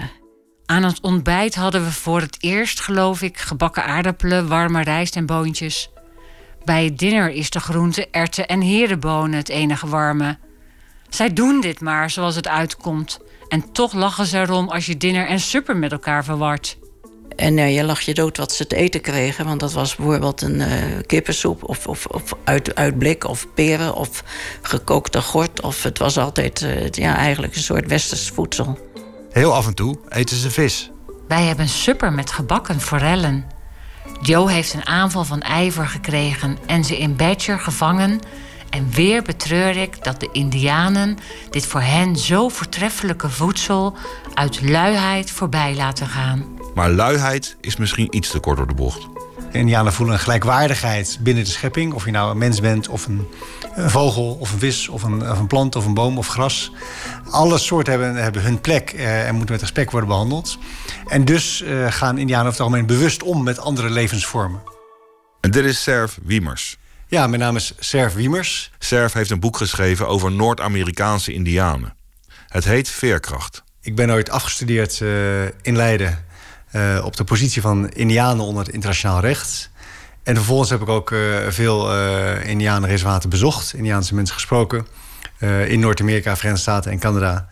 Aan 0.66 0.84
het 0.84 1.02
ontbijt 1.02 1.56
hadden 1.56 1.84
we 1.84 1.92
voor 1.92 2.22
het 2.22 2.38
eerst, 2.40 2.80
geloof 2.80 3.22
ik, 3.22 3.38
gebakken 3.38 3.86
aardappelen, 3.86 4.48
warme 4.48 4.84
rijst 4.84 5.16
en 5.16 5.26
boontjes. 5.26 5.90
Bij 6.64 6.84
het 6.84 6.98
dinner 6.98 7.30
is 7.30 7.50
de 7.50 7.60
groente, 7.60 8.08
erwten 8.12 8.48
en 8.48 8.62
herenbonen 8.62 9.38
het 9.38 9.50
enige 9.50 9.88
warme. 9.88 10.38
Zij 11.10 11.34
doen 11.34 11.62
dit 11.62 11.82
maar 11.82 12.10
zoals 12.10 12.36
het 12.36 12.48
uitkomt. 12.48 13.20
En 13.48 13.72
toch 13.72 13.94
lachen 13.94 14.26
ze 14.26 14.40
erom 14.40 14.70
als 14.70 14.86
je 14.86 14.98
dinner 14.98 15.28
en 15.28 15.40
supper 15.40 15.78
met 15.78 15.92
elkaar 15.92 16.24
verwart. 16.24 16.78
En 17.36 17.58
uh, 17.58 17.76
je 17.76 17.84
lag 17.84 18.02
je 18.02 18.14
dood 18.14 18.38
wat 18.38 18.52
ze 18.52 18.68
te 18.68 18.76
eten 18.76 19.02
kregen. 19.02 19.46
Want 19.46 19.60
dat 19.60 19.74
was 19.74 19.96
bijvoorbeeld 19.96 20.42
een 20.42 20.56
uh, 20.56 20.68
kippensoep 21.06 21.64
of, 21.64 21.88
of, 21.88 22.06
of 22.06 22.34
uit, 22.44 22.76
uit 22.76 22.98
blik 22.98 23.28
of 23.28 23.48
peren 23.54 23.96
of 23.96 24.24
gekookte 24.62 25.22
gort. 25.22 25.62
Of 25.62 25.84
het 25.84 25.98
was 25.98 26.18
altijd 26.18 26.62
uh, 26.62 26.90
ja, 26.90 27.16
eigenlijk 27.16 27.56
een 27.56 27.62
soort 27.62 27.88
westers 27.88 28.30
voedsel. 28.30 28.78
Heel 29.32 29.54
af 29.54 29.68
en 29.68 29.74
toe 29.74 29.98
eten 30.10 30.38
ze 30.38 30.52
vis. 30.52 30.92
Wij 31.28 31.44
hebben 31.44 31.68
supper 31.68 32.14
met 32.14 32.32
gebakken 32.32 32.82
forellen. 32.82 33.46
Joe 34.22 34.52
heeft 34.52 34.74
een 34.74 34.88
aanval 34.88 35.24
van 35.24 35.42
ijver 35.42 35.88
gekregen 35.88 36.58
en 36.66 36.84
ze 36.84 36.98
in 36.98 37.16
Badger 37.16 37.60
gevangen. 37.60 38.20
En 38.70 38.90
weer 38.92 39.22
betreur 39.22 39.78
ik 39.78 40.04
dat 40.04 40.20
de 40.20 40.30
Indianen 40.32 41.18
dit 41.50 41.66
voor 41.66 41.82
hen 41.82 42.16
zo 42.16 42.50
voortreffelijke 42.50 43.30
voedsel 43.30 43.98
uit 44.34 44.70
luiheid 44.70 45.32
voorbij 45.32 45.76
laten 45.76 46.08
gaan. 46.08 46.57
Maar 46.78 46.90
luiheid 46.90 47.58
is 47.62 47.78
misschien 47.78 48.16
iets 48.16 48.30
te 48.30 48.40
kort 48.40 48.58
door 48.58 48.68
de 48.68 48.74
bocht. 48.74 49.08
De 49.52 49.58
Indianen 49.58 49.94
voelen 49.94 50.16
een 50.16 50.22
gelijkwaardigheid 50.22 51.18
binnen 51.22 51.44
de 51.44 51.50
schepping. 51.50 51.94
Of 51.94 52.06
je 52.06 52.12
nou 52.12 52.32
een 52.32 52.38
mens 52.38 52.60
bent, 52.60 52.88
of 52.88 53.06
een, 53.06 53.28
een 53.76 53.90
vogel, 53.90 54.38
of 54.40 54.54
een 54.54 54.60
vis, 54.60 54.88
of 54.88 55.04
een, 55.04 55.32
of 55.32 55.40
een, 55.40 55.48
plant, 55.48 55.76
of 55.76 55.86
een 55.86 55.94
boom, 55.94 56.18
of 56.18 56.28
gras. 56.28 56.72
Alle 57.30 57.58
soorten 57.58 57.94
hebben, 57.94 58.24
hebben 58.24 58.42
hun 58.42 58.62
plek 58.62 58.92
eh, 58.92 59.28
en 59.28 59.36
moeten 59.36 59.52
met 59.52 59.62
respect 59.62 59.92
worden 59.92 60.10
behandeld. 60.10 60.58
En 61.08 61.26
dus 61.26 61.62
eh, 61.62 61.92
gaan 61.92 62.18
Indianen 62.18 62.48
over 62.48 62.58
het 62.58 62.68
algemeen 62.68 62.86
bewust 62.86 63.24
om 63.24 63.44
met 63.44 63.60
andere 63.60 63.90
levensvormen. 63.90 64.62
En 65.42 65.52
dit 65.52 65.66
is 65.66 65.84
Serv 65.84 66.18
Wiemers. 66.24 66.78
Ja, 67.08 67.28
mijn 67.28 67.42
naam 67.42 67.56
is 67.56 67.74
Serv 67.80 68.14
Wiemers. 68.14 68.72
Serv 68.80 69.14
heeft 69.14 69.30
een 69.30 69.40
boek 69.40 69.58
geschreven 69.58 70.08
over 70.08 70.32
Noord-Amerikaanse 70.32 71.34
Indianen. 71.34 71.96
Het 72.48 72.66
heet 72.66 72.90
Veerkracht. 72.90 73.64
Ik 73.82 73.96
ben 73.96 74.12
ooit 74.12 74.30
afgestudeerd 74.30 75.00
uh, 75.00 75.44
in 75.44 75.76
Leiden 75.76 76.26
uh, 76.78 77.06
op 77.06 77.16
de 77.16 77.24
positie 77.24 77.62
van 77.62 77.90
Indianen 77.90 78.46
onder 78.46 78.64
het 78.64 78.74
internationaal 78.74 79.20
recht. 79.20 79.70
En 80.24 80.36
vervolgens 80.36 80.70
heb 80.70 80.82
ik 80.82 80.90
ook 80.90 81.12
uh, 81.12 81.20
veel 81.48 81.96
uh, 81.96 82.50
Indianenreservaten 82.50 83.30
bezocht, 83.30 83.74
Indiaanse 83.74 84.16
mensen 84.16 84.36
gesproken. 84.36 84.88
in 85.68 85.80
Noord-Amerika, 85.80 86.36
Verenigde 86.36 86.62
Staten 86.62 86.92
en 86.92 87.00
Canada. 87.00 87.48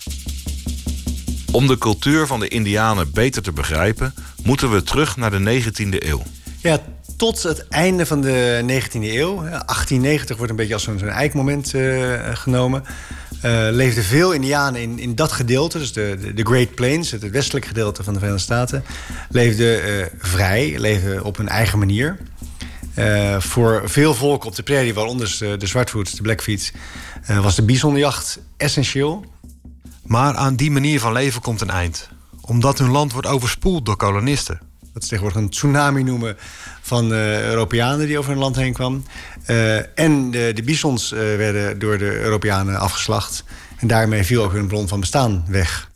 Om 1.52 1.68
de 1.68 1.78
cultuur 1.78 2.28
van 2.28 2.40
de 2.40 2.48
Indianen 2.48 3.12
beter 3.12 3.42
te 3.42 3.52
begrijpen, 3.52 4.14
moeten 4.44 4.72
we 4.72 4.84
terug 4.84 5.18
naar 5.18 5.32
de 5.32 5.62
19e 5.62 6.08
eeuw. 6.08 6.22
Ja, 6.62 6.80
tot 7.18 7.44
het 7.44 7.68
einde 7.68 8.06
van 8.06 8.22
de 8.22 8.62
19e 8.62 8.92
eeuw. 8.92 9.36
1890 9.36 10.38
wordt 10.38 10.52
een 10.52 10.58
beetje 10.58 10.74
als 10.74 10.84
zo'n 10.84 11.10
eikmoment 11.10 11.74
genomen. 12.34 12.84
Uh, 13.36 13.68
leefden 13.72 14.04
veel 14.04 14.32
Indianen 14.32 14.82
in, 14.82 15.00
in 15.00 15.16
dat 15.16 15.32
gedeelte, 15.32 15.78
dus 15.78 15.94
de, 15.94 16.18
de, 16.20 16.34
de 16.34 16.46
Great 16.46 16.76
Plains, 16.76 17.12
het, 17.12 17.30
westelijke 17.30 17.68
gedeelte 17.68 18.04
van 18.04 18.14
de 18.14 18.20
Verenigde 18.20 18.46
Staten, 18.46 18.84
leefden 19.30 19.90
uh, 19.90 20.06
vrij, 20.18 20.80
leefden 20.80 21.24
op 21.24 21.38
hun 21.38 21.48
eigen 21.48 21.80
manier. 21.80 22.18
Uh, 22.96 23.40
voor 23.40 23.82
veel 23.86 24.14
volken 24.14 24.50
op 24.50 24.56
de 24.56 24.64
prairie, 24.64 24.94
waaronder 24.94 25.36
de, 25.40 25.58
de 25.58 25.68
Zwartvoet, 25.68 26.16
de 26.16 26.22
Blackfeet, 26.22 26.74
was 27.42 27.56
de 27.56 27.64
bisonjacht 27.64 28.40
essentieel. 28.58 29.26
Maar 30.04 30.36
aan 30.36 30.56
die 30.56 30.72
manier 30.72 31.00
van 31.00 31.14
leven 31.14 31.42
komt 31.42 31.62
een 31.62 31.70
eind, 31.70 32.10
omdat 32.42 32.80
hun 32.80 32.92
land 32.92 33.12
wordt 33.12 33.28
overspoeld 33.28 33.86
door 33.86 33.96
kolonisten. 33.96 34.60
Dat 34.94 35.04
ze 35.04 35.10
tegenwoordig 35.10 35.42
een 35.42 35.50
tsunami 35.50 36.04
noemen 36.04 36.38
van 36.86 37.12
Europeanen 37.12 38.08
die 38.08 38.18
over 38.18 38.32
hun 38.32 38.40
land 38.40 38.56
heen 38.56 38.74
kwamen. 38.74 39.06
Uh, 39.48 40.00
en 40.00 40.32
de, 40.32 40.52
de 40.56 40.64
bisons 40.64 41.12
uh, 41.12 41.20
werden 41.20 41.80
door 41.80 41.98
de 41.98 42.20
Europeanen 42.20 42.80
afgeslacht. 42.80 43.44
En 43.78 43.88
daarmee 43.88 44.24
viel 44.24 44.44
ook 44.44 44.52
hun 44.52 44.68
bron 44.68 44.88
van 44.88 45.00
bestaan 45.00 45.46
weg. 45.48 45.90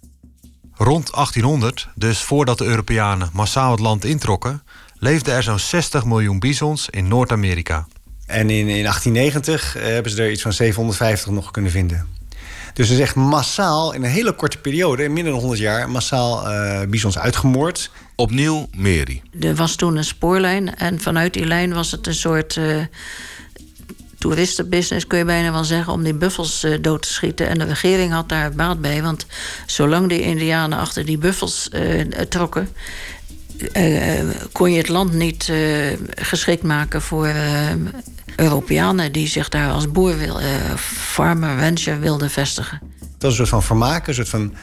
Rond 0.73 1.11
1800, 1.11 1.87
dus 1.95 2.21
voordat 2.21 2.57
de 2.57 2.65
Europeanen 2.65 3.29
massaal 3.33 3.71
het 3.71 3.79
land 3.79 4.05
introkken, 4.05 4.63
leefden 4.93 5.33
er 5.33 5.43
zo'n 5.43 5.59
60 5.59 6.05
miljoen 6.05 6.39
bisons 6.39 6.89
in 6.89 7.07
Noord-Amerika. 7.07 7.87
En 8.25 8.49
in, 8.49 8.67
in 8.67 8.83
1890 8.83 9.77
uh, 9.77 9.83
hebben 9.83 10.11
ze 10.11 10.23
er 10.23 10.31
iets 10.31 10.41
van 10.41 10.53
750 10.53 11.31
nog 11.31 11.51
kunnen 11.51 11.71
vinden. 11.71 12.18
Dus 12.79 12.89
is 12.89 12.99
echt 12.99 13.15
massaal, 13.15 13.93
in 13.93 14.03
een 14.03 14.09
hele 14.09 14.33
korte 14.33 14.57
periode, 14.57 15.03
in 15.03 15.13
minder 15.13 15.31
dan 15.31 15.41
100 15.41 15.61
jaar, 15.61 15.89
massaal 15.89 16.47
bisons 16.87 17.17
uitgemoord. 17.17 17.91
Opnieuw 18.15 18.67
Meri. 18.71 19.21
Er 19.39 19.55
was 19.55 19.75
toen 19.75 19.95
een 19.95 20.03
spoorlijn 20.03 20.75
en 20.75 20.99
vanuit 20.99 21.33
die 21.33 21.45
lijn 21.45 21.73
was 21.73 21.91
het 21.91 22.07
een 22.07 22.13
soort 22.13 22.59
toeristenbusiness, 24.17 25.07
kun 25.07 25.17
je 25.17 25.25
bijna 25.25 25.51
wel 25.51 25.63
zeggen, 25.63 25.93
om 25.93 26.03
die 26.03 26.13
buffels 26.13 26.63
uh, 26.63 26.77
dood 26.81 27.01
te 27.01 27.13
schieten. 27.13 27.49
En 27.49 27.59
de 27.59 27.65
regering 27.65 28.11
had 28.11 28.29
daar 28.29 28.51
baat 28.51 28.81
bij, 28.81 29.01
want 29.01 29.25
zolang 29.65 30.09
de 30.09 30.21
Indianen 30.21 30.79
achter 30.79 31.05
die 31.05 31.17
buffels 31.17 31.69
uh, 31.71 32.01
trokken, 32.29 32.69
uh, 33.77 34.21
kon 34.51 34.71
je 34.71 34.77
het 34.77 34.87
land 34.87 35.13
niet 35.13 35.51
geschikt 36.15 36.63
maken 36.63 37.01
voor 37.01 37.33
Europeanen 38.39 39.11
die 39.11 39.27
zich 39.27 39.49
daar 39.49 39.71
als 39.71 39.91
boer, 39.91 40.17
wil, 40.17 40.39
farmer, 40.77 41.59
rancher 41.59 41.99
wilden 41.99 42.29
vestigen. 42.29 42.79
Dat 42.99 43.09
was 43.19 43.31
een 43.31 43.37
soort 43.37 43.49
van 43.49 43.63
vermaken, 43.63 44.09
een 44.09 44.15
soort 44.15 44.29
van 44.29 44.53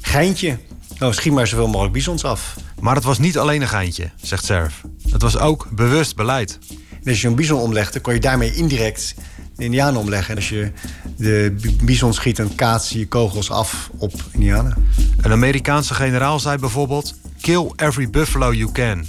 geintje. 0.00 0.58
Nou, 0.98 1.14
schiet 1.14 1.32
maar 1.32 1.46
zoveel 1.46 1.68
mogelijk 1.68 1.92
bisons 1.92 2.24
af. 2.24 2.56
Maar 2.80 2.94
het 2.94 3.04
was 3.04 3.18
niet 3.18 3.38
alleen 3.38 3.62
een 3.62 3.68
geintje, 3.68 4.10
zegt 4.22 4.44
Serf. 4.44 4.82
Het 5.10 5.22
was 5.22 5.38
ook 5.38 5.68
bewust 5.70 6.16
beleid. 6.16 6.58
En 7.02 7.10
als 7.10 7.20
je 7.20 7.28
een 7.28 7.34
bison 7.34 7.60
omlegde, 7.60 8.00
kon 8.00 8.14
je 8.14 8.20
daarmee 8.20 8.54
indirect 8.54 9.14
de 9.56 9.64
Indianen 9.64 10.00
omleggen. 10.00 10.30
En 10.30 10.36
als 10.36 10.48
je 10.48 10.72
de 11.16 11.56
bison 11.82 12.14
schiet, 12.14 12.36
dan 12.36 12.54
kaats 12.54 12.90
je 12.90 13.08
kogels 13.08 13.50
af 13.50 13.90
op 13.98 14.12
Indianen. 14.32 14.88
Een 15.20 15.32
Amerikaanse 15.32 15.94
generaal 15.94 16.40
zei 16.40 16.58
bijvoorbeeld... 16.58 17.14
Kill 17.40 17.72
every 17.76 18.10
buffalo 18.10 18.52
you 18.52 18.72
can. 18.72 19.06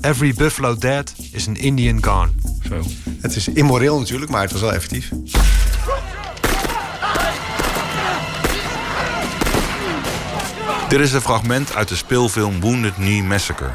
Every 0.00 0.34
buffalo 0.34 0.76
dead 0.76 1.14
is 1.32 1.48
an 1.48 1.56
Indian 1.56 2.04
gone. 2.04 2.28
Zo. 2.70 2.82
Het 3.20 3.36
is 3.36 3.48
immoreel 3.48 3.98
natuurlijk, 3.98 4.30
maar 4.30 4.42
het 4.42 4.52
was 4.52 4.60
wel 4.60 4.72
effectief. 4.72 5.10
Dit 10.88 11.00
is 11.00 11.12
een 11.12 11.20
fragment 11.20 11.74
uit 11.74 11.88
de 11.88 11.96
speelfilm 11.96 12.60
Wounded 12.60 12.94
Knee 12.94 13.22
Massacre. 13.22 13.70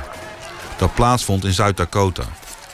Dat 0.78 0.94
plaatsvond 0.94 1.46
in 1.46 1.54
Zuid-Dakota. 1.54 2.24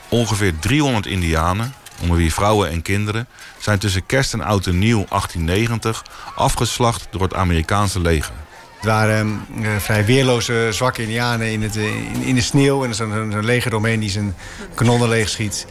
Ongeveer 0.08 0.58
300 0.58 1.06
Indianen, 1.06 1.74
onder 2.00 2.16
wie 2.16 2.32
vrouwen 2.32 2.70
en 2.70 2.82
kinderen, 2.82 3.26
zijn 3.58 3.78
tussen 3.78 4.06
kerst 4.06 4.32
en 4.32 4.40
oud 4.40 4.66
en 4.66 4.78
nieuw 4.78 5.04
1890 5.08 6.04
afgeslacht 6.34 7.06
door 7.10 7.22
het 7.22 7.34
Amerikaanse 7.34 8.00
leger. 8.00 8.34
Het 8.82 8.90
waren 8.90 9.40
uh, 9.58 9.76
vrij 9.78 10.04
weerloze, 10.04 10.68
zwakke 10.70 11.02
Indianen 11.02 11.52
in, 11.52 11.62
het, 11.62 11.76
in, 11.76 12.22
in 12.22 12.34
de 12.34 12.40
sneeuw. 12.40 12.84
En 12.84 12.94
zo'n 12.94 13.30
zo 13.32 13.40
leger 13.40 13.74
omheen 13.74 14.00
die 14.00 14.10
zijn 14.10 14.34
kanonnen 14.74 15.08
leeg 15.08 15.28
schiet. 15.28 15.66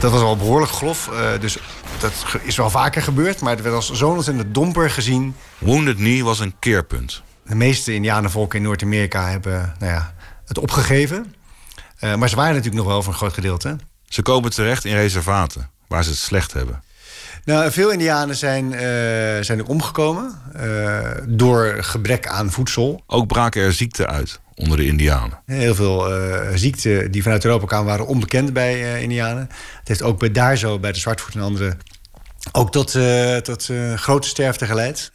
Dat 0.00 0.12
was 0.12 0.20
al 0.20 0.36
behoorlijk 0.36 0.72
grof. 0.72 1.08
Uh, 1.12 1.40
dus 1.40 1.58
dat 2.00 2.12
is 2.42 2.56
wel 2.56 2.70
vaker 2.70 3.02
gebeurd. 3.02 3.40
Maar 3.40 3.52
het 3.52 3.62
werd 3.62 3.74
als 3.74 3.92
zo'n 3.92 4.14
ontzettend 4.16 4.54
domper 4.54 4.90
gezien. 4.90 5.34
Wounded 5.58 5.96
Knee 5.96 6.24
was 6.24 6.38
een 6.38 6.54
keerpunt. 6.58 7.22
De 7.46 7.54
meeste 7.54 7.94
Indianenvolken 7.94 8.58
in 8.58 8.64
Noord-Amerika 8.64 9.28
hebben 9.28 9.74
nou 9.78 9.92
ja, 9.92 10.14
het 10.46 10.58
opgegeven. 10.58 11.34
Uh, 12.00 12.14
maar 12.14 12.28
ze 12.28 12.36
waren 12.36 12.54
natuurlijk 12.54 12.82
nog 12.82 12.92
wel 12.92 13.02
voor 13.02 13.12
een 13.12 13.18
groot 13.18 13.32
gedeelte. 13.32 13.76
Ze 14.08 14.22
komen 14.22 14.50
terecht 14.50 14.84
in 14.84 14.94
reservaten, 14.94 15.70
waar 15.88 16.04
ze 16.04 16.10
het 16.10 16.18
slecht 16.18 16.52
hebben. 16.52 16.82
Nou, 17.48 17.70
veel 17.70 17.90
Indianen 17.90 18.36
zijn, 18.36 18.64
uh, 18.64 18.80
zijn 19.40 19.58
er 19.58 19.66
omgekomen 19.66 20.32
uh, 20.56 21.10
door 21.26 21.76
gebrek 21.80 22.26
aan 22.26 22.50
voedsel. 22.50 23.02
Ook 23.06 23.26
braken 23.26 23.62
er 23.62 23.72
ziekten 23.72 24.08
uit 24.08 24.40
onder 24.54 24.76
de 24.76 24.86
Indianen. 24.86 25.38
Heel 25.46 25.74
veel 25.74 26.20
uh, 26.20 26.48
ziekten 26.54 27.10
die 27.10 27.22
vanuit 27.22 27.44
Europa 27.44 27.66
kwamen 27.66 27.86
waren 27.86 28.06
onbekend 28.06 28.52
bij 28.52 29.02
Indianen. 29.02 29.48
Het 29.78 29.88
heeft 29.88 30.02
ook 30.02 30.18
bij 30.18 30.32
daar 30.32 30.56
zo, 30.56 30.78
bij 30.78 30.92
de 30.92 30.98
Zwartvoet 30.98 31.34
en 31.34 31.40
anderen... 31.40 31.78
ook 32.52 32.72
tot, 32.72 32.98
tot 33.42 33.70
grote 33.94 34.28
sterfte 34.28 34.66
geleid. 34.66 35.12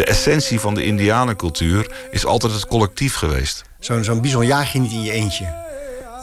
De 0.00 0.06
essentie 0.06 0.60
van 0.60 0.74
de 0.74 0.84
Indianencultuur 0.84 1.90
is 2.10 2.26
altijd 2.26 2.52
het 2.52 2.66
collectief 2.66 3.14
geweest. 3.14 3.62
Zo'n 3.78 4.04
zo'n 4.04 4.20
bison 4.20 4.46
jaag 4.46 4.72
je 4.72 4.78
niet 4.78 4.92
in 4.92 5.02
je 5.02 5.12
eentje. 5.12 5.54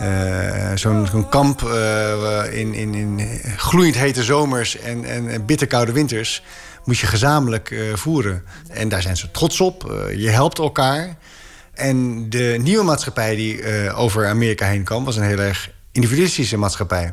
Uh, 0.02 0.72
Zo'n 0.76 1.30
kamp 1.30 1.62
uh, 1.62 2.44
in, 2.52 2.74
in, 2.74 2.94
in 2.94 3.20
gloeiend 3.58 3.96
hete 3.96 4.24
zomers 4.24 4.78
en, 4.78 5.06
en 5.06 5.46
bitterkoude 5.46 5.92
winters... 5.92 6.44
moet 6.86 6.98
je 6.98 7.08
gezamenlijk 7.08 7.70
uh, 7.70 7.96
voeren. 7.96 8.44
En 8.70 8.90
daar 8.90 9.02
zijn 9.02 9.18
ze 9.18 9.32
trots 9.32 9.62
op. 9.62 10.08
je 10.16 10.30
helpt 10.30 10.60
elkaar. 10.60 11.18
En 11.74 12.30
de 12.30 12.58
nieuwe 12.62 12.84
maatschappij 12.84 13.36
die 13.36 13.94
over 13.94 14.28
Amerika 14.28 14.66
heen 14.66 14.84
kwam... 14.84 15.06
was 15.06 15.16
een 15.16 15.24
heel 15.24 15.40
erg 15.40 15.72
individualistische 15.92 16.58
maatschappij. 16.58 17.12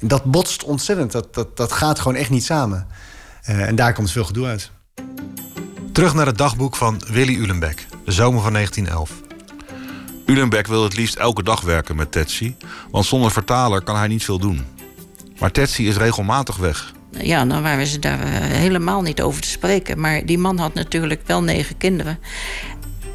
En 0.00 0.08
dat 0.08 0.24
botst 0.24 0.64
ontzettend. 0.64 1.12
Dat, 1.12 1.34
dat, 1.34 1.56
dat 1.56 1.72
gaat 1.72 1.98
gewoon 1.98 2.16
echt 2.16 2.30
niet 2.30 2.44
samen. 2.44 2.86
en 3.42 3.74
daar 3.74 3.92
komt 3.92 4.10
veel 4.10 4.24
gedoe 4.24 4.46
uit. 4.46 4.70
Terug 5.96 6.14
naar 6.14 6.26
het 6.26 6.38
dagboek 6.38 6.76
van 6.76 7.00
Willy 7.08 7.34
Ulenbeck, 7.34 7.86
de 8.04 8.12
zomer 8.12 8.42
van 8.42 8.52
1911. 8.52 9.10
Ulenbeck 10.26 10.66
wil 10.66 10.82
het 10.82 10.96
liefst 10.96 11.14
elke 11.14 11.42
dag 11.42 11.60
werken 11.60 11.96
met 11.96 12.12
Tetsi, 12.12 12.56
want 12.90 13.04
zonder 13.04 13.30
vertaler 13.30 13.82
kan 13.82 13.96
hij 13.96 14.08
niet 14.08 14.24
veel 14.24 14.38
doen. 14.38 14.64
Maar 15.38 15.50
Tetsi 15.50 15.88
is 15.88 15.96
regelmatig 15.96 16.56
weg. 16.56 16.92
Ja, 17.10 17.44
dan 17.44 17.62
waren 17.62 17.86
ze 17.86 17.98
daar 17.98 18.20
eh, 18.20 18.32
helemaal 18.40 19.02
niet 19.02 19.22
over 19.22 19.40
te 19.40 19.48
spreken. 19.48 20.00
Maar 20.00 20.26
die 20.26 20.38
man 20.38 20.58
had 20.58 20.74
natuurlijk 20.74 21.20
wel 21.26 21.42
negen 21.42 21.76
kinderen. 21.76 22.18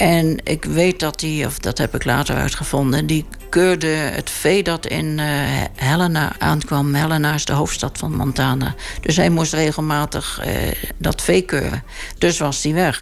En 0.02 0.38
ik 0.44 0.66
weet 0.66 1.00
dat 1.00 1.22
hij, 1.22 1.46
of 1.46 1.60
dat 1.60 1.78
heb 1.78 1.96
ik 1.96 2.04
later 2.04 2.36
uitgevonden, 2.36 3.06
die 3.06 3.26
keurde 3.50 3.88
het 3.88 4.30
vee 4.30 4.64
dat 4.64 4.86
in 4.86 5.18
uh, 5.18 5.26
Helena 5.76 6.40
aankwam. 6.40 6.94
Helena 6.94 7.34
is 7.34 7.46
de 7.46 7.54
hoofdstad 7.54 7.98
van 7.98 8.16
Montana. 8.16 8.76
Dus 9.02 9.16
hij 9.16 9.30
moest 9.30 9.54
regelmatig 9.54 10.42
uh, 10.46 10.72
dat 10.98 11.22
vee 11.22 11.42
keuren. 11.42 11.84
Dus 12.18 12.40
was 12.40 12.64
hij 12.64 12.74
weg. 12.74 13.02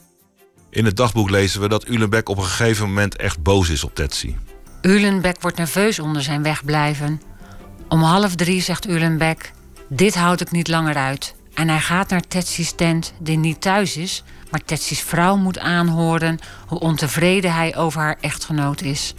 In 0.70 0.86
het 0.86 0.98
dagboek 0.98 1.30
lezen 1.30 1.62
we 1.62 1.68
dat 1.68 1.88
Ulenbeck 1.88 2.30
op 2.30 2.38
een 2.38 2.44
gegeven 2.44 2.88
moment 2.88 3.16
echt 3.16 3.44
boos 3.44 3.70
is 3.70 3.84
op 3.84 3.96
Tetsi. 3.96 4.38
Ulenbeck 4.82 5.42
wordt 5.42 5.58
nerveus 5.58 6.00
onder 6.00 6.22
zijn 6.22 6.44
wegblijven. 6.44 7.22
Om 7.90 8.02
half 8.02 8.36
drie 8.36 8.62
zegt 8.62 8.88
Ulenbeck: 8.88 9.52
Dit 9.88 10.16
houd 10.16 10.42
ik 10.42 10.52
niet 10.52 10.68
langer 10.68 10.96
uit. 10.96 11.36
En 11.54 11.70
hij 11.70 11.80
gaat 11.80 12.10
naar 12.10 12.28
Tetsy's 12.28 12.74
tent, 12.76 13.14
die 13.20 13.38
niet 13.38 13.62
thuis 13.62 13.98
is, 13.98 14.24
maar 14.52 14.64
Tetsy's 14.66 15.02
vrouw 15.02 15.36
moet 15.36 15.60
aanhoren 15.60 16.40
hoe 16.68 16.80
ontevreden 16.80 17.54
hij 17.54 17.76
over 17.76 18.02
haar 18.02 18.18
echtgenoot 18.22 18.82
is. 18.82 19.14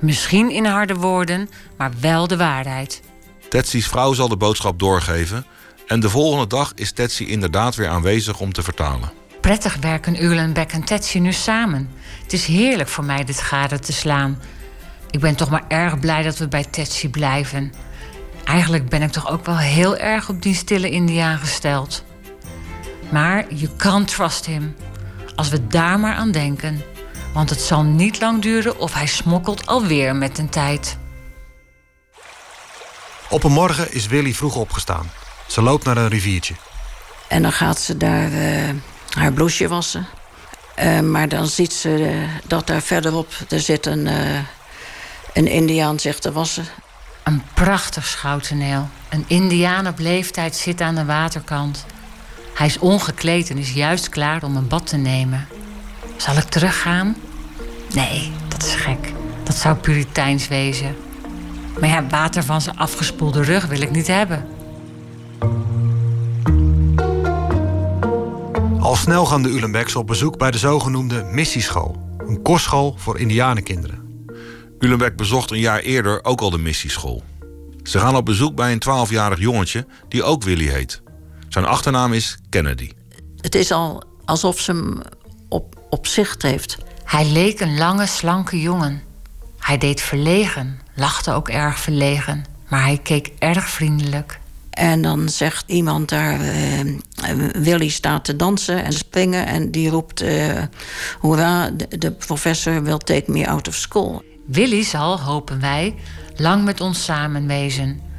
Misschien 0.00 0.50
in 0.50 0.64
harde 0.64 0.94
woorden, 0.94 1.48
maar 1.76 1.90
wel 2.00 2.26
de 2.26 2.36
waarheid. 2.36 3.00
Tetsy's 3.48 3.86
vrouw 3.86 4.12
zal 4.12 4.28
de 4.28 4.36
boodschap 4.36 4.78
doorgeven. 4.78 5.46
En 5.86 6.00
de 6.00 6.10
volgende 6.10 6.46
dag 6.46 6.72
is 6.74 6.92
Tetsy 6.92 7.24
inderdaad 7.24 7.74
weer 7.74 7.88
aanwezig 7.88 8.40
om 8.40 8.52
te 8.52 8.62
vertalen. 8.62 9.12
Prettig 9.40 9.76
werken 9.80 10.24
Ulenbeck 10.24 10.72
en 10.72 10.84
Tetsy 10.84 11.18
nu 11.18 11.32
samen. 11.32 11.90
Het 12.22 12.32
is 12.32 12.46
heerlijk 12.46 12.88
voor 12.88 13.04
mij 13.04 13.24
dit 13.24 13.40
gade 13.40 13.78
te 13.78 13.92
slaan. 13.92 14.40
Ik 15.10 15.20
ben 15.20 15.36
toch 15.36 15.50
maar 15.50 15.64
erg 15.68 16.00
blij 16.00 16.22
dat 16.22 16.38
we 16.38 16.48
bij 16.48 16.64
Tetsy 16.64 17.08
blijven. 17.08 17.72
Eigenlijk 18.44 18.88
ben 18.88 19.02
ik 19.02 19.10
toch 19.10 19.30
ook 19.30 19.46
wel 19.46 19.58
heel 19.58 19.96
erg 19.96 20.28
op 20.28 20.42
die 20.42 20.54
stille 20.54 20.90
Indiaan 20.90 21.38
gesteld. 21.38 22.04
Maar 23.12 23.54
you 23.54 23.70
can't 23.76 24.08
trust 24.08 24.46
him. 24.46 24.76
Als 25.34 25.48
we 25.48 25.66
daar 25.66 26.00
maar 26.00 26.14
aan 26.14 26.30
denken. 26.30 26.82
Want 27.34 27.50
het 27.50 27.60
zal 27.60 27.82
niet 27.82 28.20
lang 28.20 28.42
duren 28.42 28.78
of 28.78 28.94
hij 28.94 29.06
smokkelt 29.06 29.66
alweer 29.66 30.16
met 30.16 30.38
een 30.38 30.48
tijd. 30.48 30.96
Op 33.28 33.44
een 33.44 33.52
morgen 33.52 33.92
is 33.92 34.06
Willy 34.06 34.34
vroeg 34.34 34.56
opgestaan. 34.56 35.10
Ze 35.46 35.62
loopt 35.62 35.84
naar 35.84 35.96
een 35.96 36.08
riviertje. 36.08 36.54
En 37.28 37.42
dan 37.42 37.52
gaat 37.52 37.80
ze 37.80 37.96
daar 37.96 38.30
uh, 38.30 38.70
haar 39.10 39.32
bloesje 39.32 39.68
wassen. 39.68 40.06
Uh, 40.78 41.00
maar 41.00 41.28
dan 41.28 41.46
ziet 41.46 41.72
ze 41.72 41.88
uh, 41.88 42.28
dat 42.46 42.66
daar 42.66 42.82
verderop 42.82 43.32
er 43.48 43.60
zit 43.60 43.86
een, 43.86 44.08
een 45.32 45.46
indiaan 45.46 45.98
zich 45.98 46.18
te 46.18 46.32
wassen. 46.32 46.66
Een 47.22 47.42
prachtig 47.54 48.06
schouwtoneel. 48.06 48.88
Een 49.08 49.24
indiaan 49.26 49.86
op 49.86 49.98
leeftijd 49.98 50.56
zit 50.56 50.80
aan 50.80 50.94
de 50.94 51.04
waterkant. 51.04 51.84
Hij 52.54 52.66
is 52.66 52.78
ongekleed 52.78 53.50
en 53.50 53.58
is 53.58 53.72
juist 53.72 54.08
klaar 54.08 54.42
om 54.42 54.56
een 54.56 54.68
bad 54.68 54.86
te 54.86 54.96
nemen. 54.96 55.48
Zal 56.16 56.36
ik 56.36 56.44
teruggaan? 56.44 57.16
Nee, 57.94 58.32
dat 58.48 58.62
is 58.62 58.74
gek. 58.74 59.12
Dat 59.42 59.56
zou 59.56 59.76
puriteins 59.76 60.48
wezen. 60.48 60.96
Maar 61.80 61.88
ja, 61.88 62.06
water 62.06 62.42
van 62.42 62.60
zijn 62.60 62.78
afgespoelde 62.78 63.42
rug 63.42 63.66
wil 63.66 63.80
ik 63.80 63.90
niet 63.90 64.06
hebben. 64.06 64.46
Al 68.78 68.96
snel 68.96 69.26
gaan 69.26 69.42
de 69.42 69.48
Ulenbecks 69.48 69.96
op 69.96 70.06
bezoek 70.06 70.38
bij 70.38 70.50
de 70.50 70.58
zogenoemde 70.58 71.24
missieschool. 71.24 72.02
Een 72.18 72.42
kostschool 72.42 72.94
voor 72.98 73.18
indianenkinderen. 73.18 74.26
Ulenbeck 74.78 75.16
bezocht 75.16 75.50
een 75.50 75.58
jaar 75.58 75.80
eerder 75.80 76.24
ook 76.24 76.40
al 76.40 76.50
de 76.50 76.58
missieschool. 76.58 77.22
Ze 77.82 77.98
gaan 77.98 78.16
op 78.16 78.24
bezoek 78.24 78.54
bij 78.54 78.72
een 78.72 78.82
12-jarig 79.06 79.38
jongetje 79.38 79.86
die 80.08 80.22
ook 80.22 80.42
Willy 80.42 80.68
heet. 80.68 81.01
Zijn 81.52 81.64
achternaam 81.64 82.12
is 82.12 82.38
Kennedy. 82.48 82.90
Het 83.40 83.54
is 83.54 83.70
al 83.70 84.02
alsof 84.24 84.60
ze 84.60 84.72
hem 84.72 85.00
op, 85.48 85.86
op 85.90 86.06
zicht 86.06 86.42
heeft. 86.42 86.78
Hij 87.04 87.26
leek 87.26 87.60
een 87.60 87.78
lange, 87.78 88.06
slanke 88.06 88.60
jongen. 88.60 89.02
Hij 89.58 89.78
deed 89.78 90.00
verlegen, 90.00 90.80
lachte 90.94 91.32
ook 91.32 91.48
erg 91.48 91.78
verlegen, 91.78 92.44
maar 92.68 92.82
hij 92.82 92.98
keek 93.02 93.32
erg 93.38 93.68
vriendelijk. 93.68 94.38
En 94.70 95.02
dan 95.02 95.28
zegt 95.28 95.64
iemand 95.66 96.08
daar, 96.08 96.40
uh, 96.40 96.80
Willy 97.52 97.88
staat 97.88 98.24
te 98.24 98.36
dansen 98.36 98.84
en 98.84 98.92
springen... 98.92 99.46
en 99.46 99.70
die 99.70 99.90
roept, 99.90 100.22
uh, 100.22 100.62
hoera, 101.18 101.70
de, 101.70 101.98
de 101.98 102.12
professor 102.12 102.82
will 102.82 102.98
take 102.98 103.30
me 103.30 103.48
out 103.48 103.68
of 103.68 103.74
school. 103.74 104.22
Willy 104.46 104.82
zal, 104.82 105.20
hopen 105.20 105.60
wij, 105.60 105.94
lang 106.36 106.64
met 106.64 106.80
ons 106.80 107.04
samen 107.04 107.46
wezen. 107.46 108.11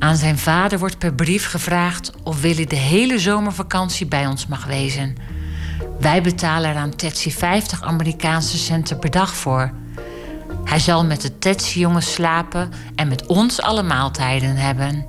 Aan 0.00 0.16
zijn 0.16 0.38
vader 0.38 0.78
wordt 0.78 0.98
per 0.98 1.14
brief 1.14 1.46
gevraagd 1.46 2.12
of 2.22 2.40
Willy 2.40 2.64
de 2.64 2.76
hele 2.76 3.18
zomervakantie 3.18 4.06
bij 4.06 4.26
ons 4.26 4.46
mag 4.46 4.66
wezen. 4.66 5.16
Wij 5.98 6.22
betalen 6.22 6.70
er 6.70 6.76
aan 6.76 6.96
Tetsi 6.96 7.32
50 7.32 7.82
Amerikaanse 7.82 8.58
centen 8.58 8.98
per 8.98 9.10
dag 9.10 9.34
voor. 9.34 9.72
Hij 10.64 10.78
zal 10.78 11.04
met 11.04 11.20
de 11.20 11.38
Tetsi-jongens 11.38 12.12
slapen 12.12 12.72
en 12.94 13.08
met 13.08 13.26
ons 13.26 13.60
alle 13.60 13.82
maaltijden 13.82 14.56
hebben. 14.56 15.06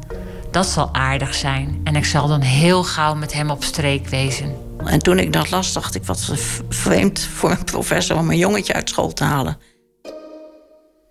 Dat 0.51 0.67
zal 0.67 0.93
aardig 0.93 1.33
zijn 1.33 1.81
en 1.83 1.95
ik 1.95 2.05
zal 2.05 2.27
dan 2.27 2.41
heel 2.41 2.83
gauw 2.83 3.15
met 3.15 3.33
hem 3.33 3.49
op 3.49 3.63
streek 3.63 4.07
wezen. 4.07 4.55
En 4.85 4.99
toen 4.99 5.19
ik 5.19 5.33
dat 5.33 5.49
las, 5.51 5.73
dacht 5.73 5.95
ik: 5.95 6.03
wat 6.03 6.33
vreemd 6.69 7.19
voor 7.19 7.51
een 7.51 7.63
professor 7.63 8.17
om 8.17 8.29
een 8.29 8.37
jongetje 8.37 8.73
uit 8.73 8.89
school 8.89 9.13
te 9.13 9.23
halen. 9.23 9.57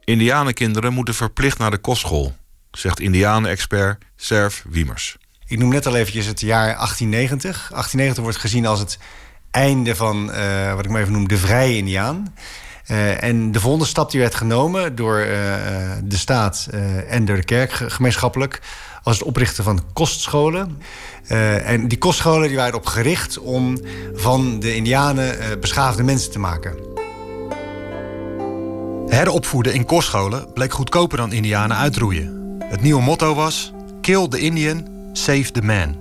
Indianenkinderen 0.04 0.92
moeten 0.92 1.14
verplicht 1.14 1.58
naar 1.58 1.70
de 1.70 1.78
kostschool, 1.78 2.32
zegt 2.72 3.00
Indianen-expert 3.00 4.04
Serv 4.16 4.62
Wiemers. 4.68 5.16
Ik 5.46 5.58
noem 5.58 5.70
net 5.70 5.86
al 5.86 5.96
eventjes 5.96 6.26
het 6.26 6.40
jaar 6.40 6.74
1890. 6.74 7.52
1890 7.52 8.22
wordt 8.22 8.38
gezien 8.38 8.66
als 8.66 8.78
het 8.78 8.98
einde 9.50 9.96
van 9.96 10.30
uh, 10.30 10.74
wat 10.74 10.84
ik 10.84 10.90
maar 10.90 11.00
even 11.00 11.12
noem 11.12 11.28
de 11.28 11.38
vrije 11.38 11.76
Indiaan. 11.76 12.34
Uh, 12.90 13.22
en 13.22 13.52
de 13.52 13.60
volgende 13.60 13.86
stap 13.86 14.10
die 14.10 14.20
werd 14.20 14.34
genomen 14.34 14.94
door 14.94 15.18
uh, 15.18 15.26
de 16.04 16.16
staat 16.16 16.68
en 17.08 17.24
door 17.24 17.36
de 17.36 17.44
kerk 17.44 17.72
gemeenschappelijk 17.72 18.60
was 19.02 19.18
het 19.18 19.26
oprichten 19.26 19.64
van 19.64 19.84
kostscholen. 19.92 20.82
en 21.64 21.88
die 21.88 21.98
kostscholen 21.98 22.48
die 22.48 22.56
waren 22.56 22.72
erop 22.72 22.86
gericht 22.86 23.38
om 23.38 23.78
van 24.14 24.60
de 24.60 24.74
Indianen 24.74 25.60
beschaafde 25.60 26.02
mensen 26.02 26.30
te 26.30 26.38
maken. 26.38 26.74
Heropvoeden 29.06 29.74
in 29.74 29.84
kostscholen 29.84 30.52
bleek 30.52 30.72
goedkoper 30.72 31.18
dan 31.18 31.32
Indianen 31.32 31.76
uitroeien. 31.76 32.39
Het 32.70 32.80
nieuwe 32.80 33.02
motto 33.02 33.34
was: 33.34 33.72
Kill 34.00 34.28
the 34.28 34.38
Indian, 34.38 34.86
save 35.12 35.50
the 35.50 35.62
man. 35.62 35.96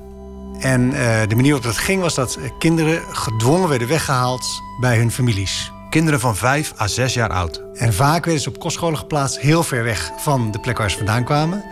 En 0.60 0.82
uh, 0.82 1.22
de 1.28 1.36
manier 1.36 1.52
waarop 1.52 1.64
dat 1.64 1.78
ging 1.78 2.02
was 2.02 2.16
dat 2.16 2.38
kinderen 2.60 3.02
gedwongen 3.12 3.70
werden 3.70 3.88
weggehaald 3.88 4.62
bij 4.80 4.98
hun 4.98 5.12
families. 5.12 5.72
Kinderen 5.90 6.20
van 6.20 6.36
5 6.36 6.74
à 6.80 6.88
6 6.88 7.14
jaar 7.14 7.30
oud. 7.30 7.62
En 7.74 7.94
vaak 7.94 8.26
werden 8.26 8.44
ze 8.44 8.50
op 8.50 8.60
kostscholen 8.60 8.98
geplaatst, 8.98 9.40
heel 9.40 9.64
ver 9.64 9.84
weg 9.84 10.12
van 10.18 10.52
de 10.52 10.60
plek 10.60 10.78
waar 10.78 10.92
ze 10.92 10.98
vandaan 10.98 11.24
kwamen. 11.24 11.64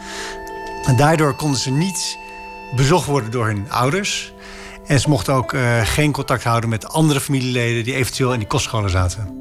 En 0.83 0.95
daardoor 0.95 1.33
konden 1.33 1.59
ze 1.59 1.71
niet 1.71 2.17
bezocht 2.75 3.05
worden 3.05 3.31
door 3.31 3.45
hun 3.45 3.71
ouders. 3.71 4.33
En 4.85 4.99
ze 4.99 5.09
mochten 5.09 5.33
ook 5.33 5.53
uh, 5.53 5.81
geen 5.83 6.11
contact 6.11 6.43
houden 6.43 6.69
met 6.69 6.87
andere 6.87 7.19
familieleden 7.19 7.83
die 7.83 7.95
eventueel 7.95 8.33
in 8.33 8.39
die 8.39 8.47
kostscholen 8.47 8.89
zaten. 8.89 9.35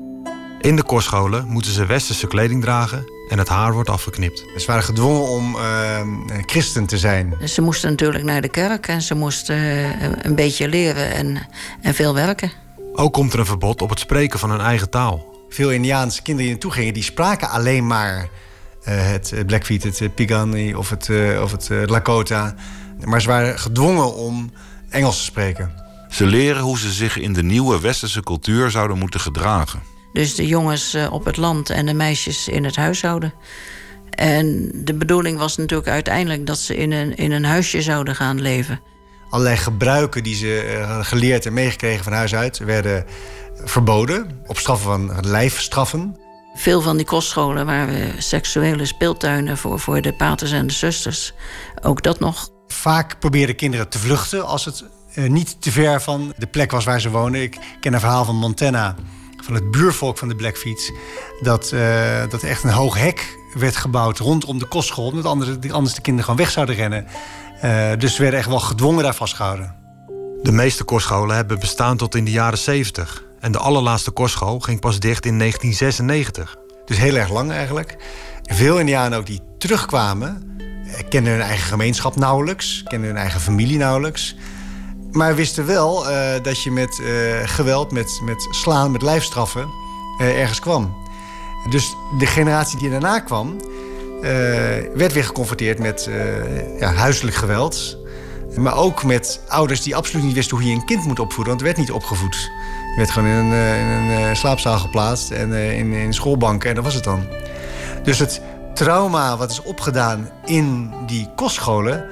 In 0.60 0.76
de 0.76 0.82
kostscholen 0.82 1.46
moeten 1.46 1.72
ze 1.72 1.86
westerse 1.86 2.26
kleding 2.26 2.62
dragen 2.62 3.15
en 3.28 3.38
het 3.38 3.48
haar 3.48 3.72
wordt 3.72 3.90
afgeknipt. 3.90 4.44
Ze 4.56 4.66
waren 4.66 4.82
gedwongen 4.82 5.28
om 5.28 5.54
uh, 5.54 6.00
christen 6.46 6.86
te 6.86 6.98
zijn. 6.98 7.34
Ze 7.44 7.62
moesten 7.62 7.90
natuurlijk 7.90 8.24
naar 8.24 8.40
de 8.40 8.48
kerk 8.48 8.88
en 8.88 9.02
ze 9.02 9.14
moesten 9.14 9.56
uh, 9.56 10.08
een 10.22 10.34
beetje 10.34 10.68
leren 10.68 11.12
en, 11.12 11.46
en 11.82 11.94
veel 11.94 12.14
werken. 12.14 12.52
Ook 12.92 13.12
komt 13.12 13.32
er 13.32 13.38
een 13.38 13.46
verbod 13.46 13.82
op 13.82 13.90
het 13.90 13.98
spreken 13.98 14.38
van 14.38 14.50
hun 14.50 14.60
eigen 14.60 14.90
taal. 14.90 15.34
Veel 15.48 15.70
Indiaanse 15.70 16.22
kinderen 16.22 16.50
die 16.50 16.50
naartoe 16.50 16.72
gingen, 16.72 16.94
die 16.94 17.02
spraken 17.02 17.50
alleen 17.50 17.86
maar 17.86 18.16
uh, 18.18 19.10
het 19.10 19.34
Blackfeet, 19.46 19.82
het 19.82 20.14
Pigani 20.14 20.74
of 20.74 20.90
het, 20.90 21.10
of 21.42 21.50
het 21.50 21.70
Lakota. 21.90 22.54
Maar 23.04 23.20
ze 23.20 23.28
waren 23.28 23.58
gedwongen 23.58 24.14
om 24.14 24.52
Engels 24.88 25.16
te 25.16 25.24
spreken. 25.24 25.72
Ze 26.08 26.26
leren 26.26 26.62
hoe 26.62 26.78
ze 26.78 26.92
zich 26.92 27.18
in 27.18 27.32
de 27.32 27.42
nieuwe 27.42 27.80
westerse 27.80 28.22
cultuur 28.22 28.70
zouden 28.70 28.98
moeten 28.98 29.20
gedragen. 29.20 29.95
Dus 30.16 30.34
de 30.34 30.46
jongens 30.46 30.96
op 31.10 31.24
het 31.24 31.36
land 31.36 31.70
en 31.70 31.86
de 31.86 31.94
meisjes 31.94 32.48
in 32.48 32.64
het 32.64 32.76
huishouden. 32.76 33.32
En 34.10 34.70
de 34.74 34.94
bedoeling 34.94 35.38
was 35.38 35.56
natuurlijk 35.56 35.88
uiteindelijk 35.88 36.46
dat 36.46 36.58
ze 36.58 36.76
in 36.76 36.92
een, 36.92 37.16
in 37.16 37.32
een 37.32 37.44
huisje 37.44 37.82
zouden 37.82 38.14
gaan 38.14 38.40
leven. 38.40 38.80
Allerlei 39.30 39.56
gebruiken 39.56 40.22
die 40.22 40.34
ze 40.34 40.82
hadden 40.86 41.04
geleerd 41.04 41.46
en 41.46 41.52
meegekregen 41.52 42.04
van 42.04 42.12
huis 42.12 42.34
uit 42.34 42.58
werden 42.58 43.04
verboden. 43.64 44.40
Op 44.46 44.58
straffen 44.58 44.86
van 44.86 45.26
lijfstraffen. 45.26 46.16
Veel 46.54 46.80
van 46.80 46.96
die 46.96 47.06
kostscholen 47.06 47.66
waren 47.66 48.22
seksuele 48.22 48.84
speeltuinen 48.84 49.58
voor, 49.58 49.80
voor 49.80 50.00
de 50.00 50.12
paters 50.12 50.52
en 50.52 50.66
de 50.66 50.72
zusters. 50.72 51.32
Ook 51.82 52.02
dat 52.02 52.20
nog. 52.20 52.48
Vaak 52.66 53.18
probeerden 53.18 53.56
kinderen 53.56 53.88
te 53.88 53.98
vluchten 53.98 54.46
als 54.46 54.64
het 54.64 54.84
uh, 55.14 55.28
niet 55.30 55.56
te 55.60 55.70
ver 55.70 56.02
van 56.02 56.34
de 56.36 56.46
plek 56.46 56.70
was 56.70 56.84
waar 56.84 57.00
ze 57.00 57.10
woonden. 57.10 57.42
Ik 57.42 57.58
ken 57.80 57.92
een 57.92 58.00
verhaal 58.00 58.24
van 58.24 58.36
Montana, 58.36 58.94
van 59.46 59.54
het 59.54 59.70
buurvolk 59.70 60.18
van 60.18 60.28
de 60.28 60.34
Blackfeets. 60.34 60.92
Dat, 61.40 61.70
uh, 61.74 62.20
dat 62.28 62.42
echt 62.42 62.62
een 62.62 62.70
hoog 62.70 62.98
hek 62.98 63.38
werd 63.54 63.76
gebouwd 63.76 64.18
rondom 64.18 64.58
de 64.58 64.66
kostschool. 64.66 65.06
Omdat 65.06 65.24
anders, 65.24 65.50
anders 65.70 65.94
de 65.94 66.00
kinderen 66.00 66.30
gewoon 66.30 66.44
weg 66.44 66.50
zouden 66.50 66.74
rennen. 66.74 67.06
Uh, 67.64 67.90
dus 67.98 68.14
ze 68.14 68.22
werden 68.22 68.38
echt 68.38 68.48
wel 68.48 68.60
gedwongen 68.60 69.02
daar 69.02 69.14
vastgehouden. 69.14 69.74
De 70.42 70.52
meeste 70.52 70.84
kostscholen 70.84 71.36
hebben 71.36 71.58
bestaan 71.58 71.96
tot 71.96 72.14
in 72.14 72.24
de 72.24 72.30
jaren 72.30 72.58
70. 72.58 73.24
En 73.40 73.52
de 73.52 73.58
allerlaatste 73.58 74.10
kostschool 74.10 74.60
ging 74.60 74.80
pas 74.80 75.00
dicht 75.00 75.26
in 75.26 75.38
1996. 75.38 76.56
Dus 76.84 76.98
heel 76.98 77.14
erg 77.14 77.30
lang 77.30 77.50
eigenlijk. 77.50 77.96
Veel 78.42 78.78
Indianen 78.78 79.18
ook 79.18 79.26
die 79.26 79.40
terugkwamen... 79.58 80.58
kenden 81.08 81.32
hun 81.32 81.42
eigen 81.42 81.66
gemeenschap 81.66 82.16
nauwelijks. 82.16 82.82
Kenden 82.82 83.08
hun 83.08 83.18
eigen 83.18 83.40
familie 83.40 83.78
nauwelijks. 83.78 84.36
Maar 85.16 85.34
wisten 85.34 85.66
wel 85.66 86.10
uh, 86.10 86.28
dat 86.42 86.62
je 86.62 86.70
met 86.70 86.98
uh, 86.98 87.08
geweld, 87.44 87.92
met, 87.92 88.20
met 88.22 88.46
slaan, 88.50 88.90
met 88.90 89.02
lijfstraffen... 89.02 89.68
Uh, 90.20 90.40
ergens 90.40 90.60
kwam. 90.60 90.94
Dus 91.70 91.96
de 92.18 92.26
generatie 92.26 92.78
die 92.78 92.90
daarna 92.90 93.20
kwam... 93.20 93.56
werd 94.94 95.12
weer 95.12 95.24
geconfronteerd 95.24 95.78
met 95.78 96.10
ja, 96.78 96.92
huiselijk 96.92 97.36
geweld... 97.36 97.96
Maar 98.56 98.76
ook 98.76 99.04
met 99.04 99.40
ouders 99.48 99.82
die 99.82 99.96
absoluut 99.96 100.24
niet 100.24 100.34
wisten 100.34 100.56
hoe 100.56 100.66
je 100.66 100.74
een 100.74 100.84
kind 100.84 101.04
moet 101.04 101.20
opvoeden. 101.20 101.46
Want 101.46 101.60
er 101.60 101.66
werd 101.66 101.78
niet 101.78 101.90
opgevoed. 101.90 102.50
Je 102.90 102.96
werd 102.96 103.10
gewoon 103.10 103.28
in 103.28 103.34
een, 103.34 103.78
in 103.78 104.10
een 104.10 104.36
slaapzaal 104.36 104.78
geplaatst 104.78 105.30
en 105.30 105.52
in, 105.52 105.92
in 105.92 106.14
schoolbanken 106.14 106.68
en 106.68 106.74
dat 106.74 106.84
was 106.84 106.94
het 106.94 107.04
dan. 107.04 107.26
Dus 108.02 108.18
het 108.18 108.40
trauma 108.74 109.36
wat 109.36 109.50
is 109.50 109.62
opgedaan 109.62 110.30
in 110.44 110.94
die 111.06 111.28
kostscholen 111.34 112.04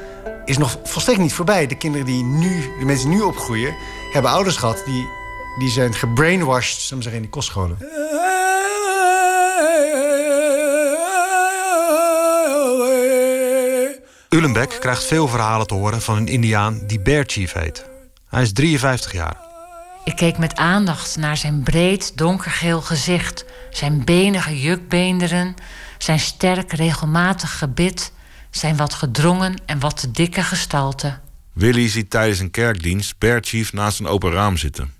is 0.44 0.58
nog 0.58 0.78
volstrekt 0.84 1.20
niet 1.20 1.32
voorbij. 1.32 1.66
De 1.66 1.74
kinderen 1.74 2.06
die 2.06 2.24
nu, 2.24 2.60
de 2.78 2.84
mensen 2.84 3.08
die 3.08 3.18
nu 3.18 3.22
opgroeien, 3.22 3.74
hebben 4.12 4.30
ouders 4.30 4.56
gehad 4.56 4.82
die, 4.84 5.08
die 5.58 5.70
zijn 5.70 5.94
gebrainwashed, 5.94 6.80
zullen 6.80 6.96
we 6.96 7.02
zeggen, 7.02 7.14
in 7.14 7.20
die 7.22 7.30
kostscholen. 7.30 7.78
Ulenbeck 14.28 14.76
krijgt 14.80 15.04
veel 15.04 15.28
verhalen 15.28 15.66
te 15.66 15.74
horen 15.74 16.02
van 16.02 16.16
een 16.16 16.26
Indiaan 16.26 16.80
die 16.86 17.00
Bear 17.00 17.24
Chief 17.26 17.52
heet. 17.52 17.84
Hij 18.28 18.42
is 18.42 18.52
53 18.52 19.12
jaar. 19.12 19.36
Ik 20.04 20.16
keek 20.16 20.38
met 20.38 20.56
aandacht 20.56 21.16
naar 21.16 21.36
zijn 21.36 21.62
breed 21.62 22.16
donkergeel 22.16 22.80
gezicht, 22.80 23.44
zijn 23.70 24.04
benige 24.04 24.60
jukbeenderen, 24.60 25.54
zijn 25.98 26.18
sterk 26.18 26.72
regelmatig 26.72 27.58
gebit, 27.58 28.12
zijn 28.56 28.76
wat 28.76 28.94
gedrongen 28.94 29.54
en 29.66 29.80
wat 29.80 29.96
te 30.00 30.10
dikke 30.10 30.42
gestalte. 30.42 31.18
Willy 31.52 31.88
ziet 31.88 32.10
tijdens 32.10 32.38
een 32.38 32.50
kerkdienst 32.50 33.18
Bear 33.18 33.40
Chief 33.42 33.72
naast 33.72 34.00
een 34.00 34.06
open 34.06 34.32
raam 34.32 34.56
zitten. 34.56 34.94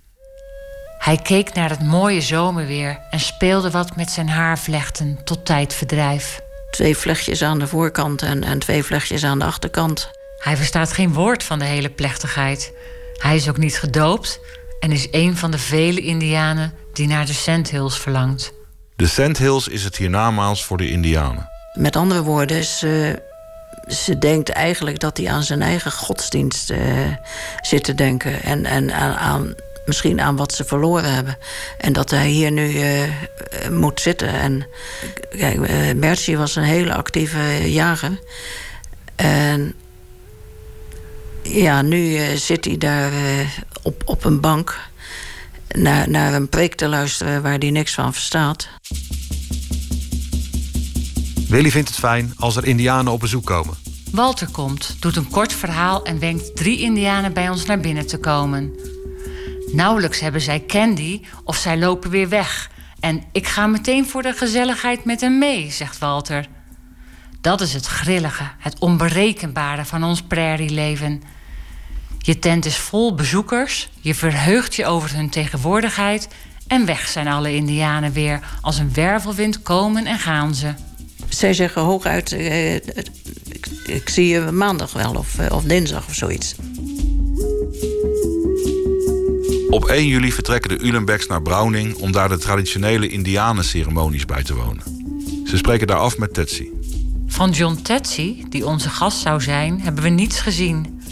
Hij 0.98 1.16
keek 1.16 1.54
naar 1.54 1.70
het 1.70 1.82
mooie 1.82 2.20
zomerweer 2.20 3.00
en 3.10 3.20
speelde 3.20 3.70
wat 3.70 3.96
met 3.96 4.10
zijn 4.10 4.28
haarvlechten 4.28 5.24
tot 5.24 5.44
tijdverdrijf. 5.44 6.40
Twee 6.70 6.96
vlechtjes 6.96 7.42
aan 7.42 7.58
de 7.58 7.66
voorkant 7.66 8.22
en, 8.22 8.44
en 8.44 8.58
twee 8.58 8.82
vlechtjes 8.82 9.24
aan 9.24 9.38
de 9.38 9.44
achterkant. 9.44 10.10
Hij 10.38 10.56
verstaat 10.56 10.92
geen 10.92 11.12
woord 11.12 11.42
van 11.42 11.58
de 11.58 11.64
hele 11.64 11.90
plechtigheid. 11.90 12.72
Hij 13.18 13.36
is 13.36 13.48
ook 13.48 13.58
niet 13.58 13.78
gedoopt 13.78 14.40
en 14.80 14.92
is 14.92 15.08
een 15.10 15.36
van 15.36 15.50
de 15.50 15.58
vele 15.58 16.00
Indianen 16.00 16.72
die 16.92 17.06
naar 17.06 17.26
de 17.26 17.32
Sandhills 17.32 17.98
verlangt. 17.98 18.52
De 18.96 19.06
Sandhills 19.06 19.68
is 19.68 19.84
het 19.84 19.96
hiernamaals 19.96 20.64
voor 20.64 20.76
de 20.76 20.90
Indianen. 20.90 21.48
Met 21.72 21.96
andere 21.96 22.22
woorden, 22.22 22.64
ze, 22.64 23.22
ze 23.88 24.18
denkt 24.18 24.48
eigenlijk 24.48 24.98
dat 24.98 25.16
hij 25.16 25.28
aan 25.28 25.42
zijn 25.42 25.62
eigen 25.62 25.92
godsdienst 25.92 26.70
uh, 26.70 26.78
zit 27.60 27.84
te 27.84 27.94
denken. 27.94 28.42
En, 28.42 28.64
en 28.64 28.92
aan, 28.92 29.14
aan, 29.14 29.54
misschien 29.86 30.20
aan 30.20 30.36
wat 30.36 30.52
ze 30.52 30.64
verloren 30.64 31.14
hebben. 31.14 31.38
En 31.78 31.92
dat 31.92 32.10
hij 32.10 32.28
hier 32.28 32.52
nu 32.52 32.68
uh, 32.68 33.02
moet 33.70 34.00
zitten. 34.00 34.28
En 34.28 34.66
kijk, 35.38 35.56
uh, 36.28 36.36
was 36.38 36.56
een 36.56 36.62
hele 36.62 36.94
actieve 36.94 37.72
jager. 37.72 38.18
En 39.16 39.74
ja, 41.42 41.82
nu 41.82 42.18
zit 42.36 42.64
hij 42.64 42.78
daar 42.78 43.12
op, 43.82 44.02
op 44.04 44.24
een 44.24 44.40
bank 44.40 44.80
naar, 45.68 46.10
naar 46.10 46.34
een 46.34 46.48
preek 46.48 46.74
te 46.74 46.88
luisteren 46.88 47.42
waar 47.42 47.58
hij 47.58 47.70
niks 47.70 47.94
van 47.94 48.12
verstaat. 48.12 48.68
Willy 51.48 51.70
vindt 51.70 51.88
het 51.88 51.98
fijn 51.98 52.32
als 52.36 52.56
er 52.56 52.64
Indianen 52.64 53.12
op 53.12 53.20
bezoek 53.20 53.44
komen. 53.44 53.74
Walter 54.10 54.48
komt, 54.50 54.96
doet 55.00 55.16
een 55.16 55.28
kort 55.28 55.52
verhaal 55.52 56.04
en 56.04 56.18
wenkt 56.18 56.56
drie 56.56 56.80
Indianen 56.80 57.32
bij 57.32 57.48
ons 57.48 57.64
naar 57.64 57.80
binnen 57.80 58.06
te 58.06 58.18
komen. 58.18 58.72
Nauwelijks 59.72 60.20
hebben 60.20 60.40
zij 60.40 60.64
candy 60.66 61.20
of 61.44 61.56
zij 61.56 61.78
lopen 61.78 62.10
weer 62.10 62.28
weg. 62.28 62.70
En 63.00 63.22
ik 63.32 63.46
ga 63.46 63.66
meteen 63.66 64.06
voor 64.06 64.22
de 64.22 64.32
gezelligheid 64.32 65.04
met 65.04 65.20
hem 65.20 65.38
mee, 65.38 65.70
zegt 65.70 65.98
Walter. 65.98 66.46
Dat 67.40 67.60
is 67.60 67.74
het 67.74 67.86
grillige, 67.86 68.50
het 68.58 68.78
onberekenbare 68.78 69.84
van 69.84 70.04
ons 70.04 70.22
prairieleven. 70.22 71.22
Je 72.18 72.38
tent 72.38 72.64
is 72.64 72.76
vol 72.76 73.14
bezoekers, 73.14 73.88
je 74.00 74.14
verheugt 74.14 74.74
je 74.74 74.86
over 74.86 75.14
hun 75.14 75.30
tegenwoordigheid 75.30 76.28
en 76.66 76.86
weg 76.86 77.08
zijn 77.08 77.28
alle 77.28 77.54
Indianen 77.54 78.12
weer. 78.12 78.40
Als 78.60 78.78
een 78.78 78.94
wervelwind 78.94 79.62
komen 79.62 80.06
en 80.06 80.18
gaan 80.18 80.54
ze. 80.54 80.74
Zij 81.28 81.54
zeggen 81.54 81.82
hooguit: 81.82 82.32
uh, 82.32 82.74
ik, 82.74 83.10
ik, 83.86 84.08
zie 84.08 84.28
je 84.28 84.40
maandag 84.40 84.92
wel 84.92 85.14
of, 85.14 85.38
uh, 85.40 85.46
of 85.50 85.62
dinsdag 85.62 86.06
of 86.06 86.14
zoiets. 86.14 86.54
Op 89.70 89.84
1 89.84 90.06
juli 90.06 90.32
vertrekken 90.32 90.78
de 90.78 90.84
Ulenbecks 90.84 91.26
naar 91.26 91.42
Browning 91.42 91.94
om 91.94 92.12
daar 92.12 92.28
de 92.28 92.38
traditionele 92.38 93.08
Indianenceremonies 93.08 94.24
bij 94.24 94.42
te 94.42 94.54
wonen. 94.54 94.82
Ze 95.46 95.56
spreken 95.56 95.86
daar 95.86 95.98
af 95.98 96.18
met 96.18 96.34
Tetsi. 96.34 96.70
Van 97.26 97.50
John 97.50 97.82
Tetsi, 97.82 98.44
die 98.48 98.66
onze 98.66 98.88
gast 98.88 99.18
zou 99.18 99.40
zijn, 99.40 99.80
hebben 99.80 100.02
we 100.02 100.08
niets 100.08 100.40
gezien. 100.40 101.02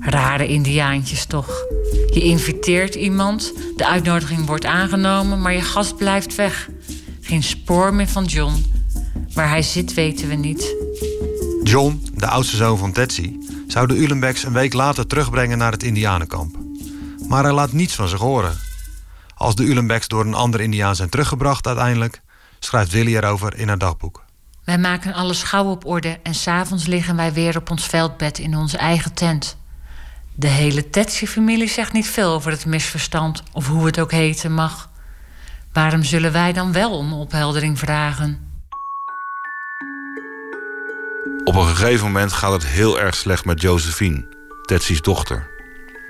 Rare 0.00 0.46
Indiaantjes 0.46 1.24
toch. 1.24 1.64
Je 2.12 2.20
inviteert 2.20 2.94
iemand, 2.94 3.52
de 3.76 3.86
uitnodiging 3.86 4.46
wordt 4.46 4.64
aangenomen, 4.64 5.40
maar 5.40 5.52
je 5.52 5.60
gast 5.60 5.96
blijft 5.96 6.34
weg. 6.34 6.68
Geen 7.20 7.42
spoor 7.42 7.94
meer 7.94 8.08
van 8.08 8.24
John. 8.24 8.64
Waar 9.34 9.48
hij 9.48 9.62
zit 9.62 9.94
weten 9.94 10.28
we 10.28 10.34
niet. 10.34 10.76
John, 11.62 12.06
de 12.14 12.26
oudste 12.26 12.56
zoon 12.56 12.78
van 12.78 12.92
Tetsi, 12.92 13.38
zou 13.66 13.86
de 13.86 13.96
Ulenbecks 13.96 14.44
een 14.44 14.52
week 14.52 14.72
later 14.72 15.06
terugbrengen 15.06 15.58
naar 15.58 15.72
het 15.72 15.82
Indianenkamp. 15.82 16.56
Maar 17.28 17.42
hij 17.42 17.52
laat 17.52 17.72
niets 17.72 17.94
van 17.94 18.08
zich 18.08 18.18
horen. 18.18 18.58
Als 19.34 19.54
de 19.54 19.62
Ulenbecks 19.62 20.08
door 20.08 20.26
een 20.26 20.34
ander 20.34 20.60
Indiaan 20.60 20.96
zijn 20.96 21.08
teruggebracht 21.08 21.66
uiteindelijk, 21.66 22.22
schrijft 22.58 22.92
Willy 22.92 23.16
erover 23.16 23.58
in 23.58 23.68
haar 23.68 23.78
dagboek. 23.78 24.24
Wij 24.64 24.78
maken 24.78 25.14
alles 25.14 25.42
gauw 25.42 25.70
op 25.70 25.86
orde 25.86 26.18
en 26.22 26.34
s'avonds 26.34 26.86
liggen 26.86 27.16
wij 27.16 27.32
weer 27.32 27.56
op 27.56 27.70
ons 27.70 27.86
veldbed 27.86 28.38
in 28.38 28.56
onze 28.56 28.76
eigen 28.76 29.14
tent. 29.14 29.56
De 30.34 30.46
hele 30.46 30.90
Tetsi-familie 30.90 31.68
zegt 31.68 31.92
niet 31.92 32.08
veel 32.08 32.32
over 32.32 32.50
het 32.50 32.66
misverstand 32.66 33.42
of 33.52 33.66
hoe 33.66 33.86
het 33.86 34.00
ook 34.00 34.10
heten 34.10 34.54
mag. 34.54 34.90
Waarom 35.72 36.02
zullen 36.02 36.32
wij 36.32 36.52
dan 36.52 36.72
wel 36.72 36.90
om 36.90 37.12
opheldering 37.12 37.78
vragen? 37.78 38.49
Op 41.50 41.56
een 41.56 41.66
gegeven 41.66 42.06
moment 42.06 42.32
gaat 42.32 42.52
het 42.52 42.66
heel 42.66 43.00
erg 43.00 43.14
slecht 43.14 43.44
met 43.44 43.60
Josephine, 43.60 44.24
Tetsy's 44.62 45.02
dochter. 45.02 45.50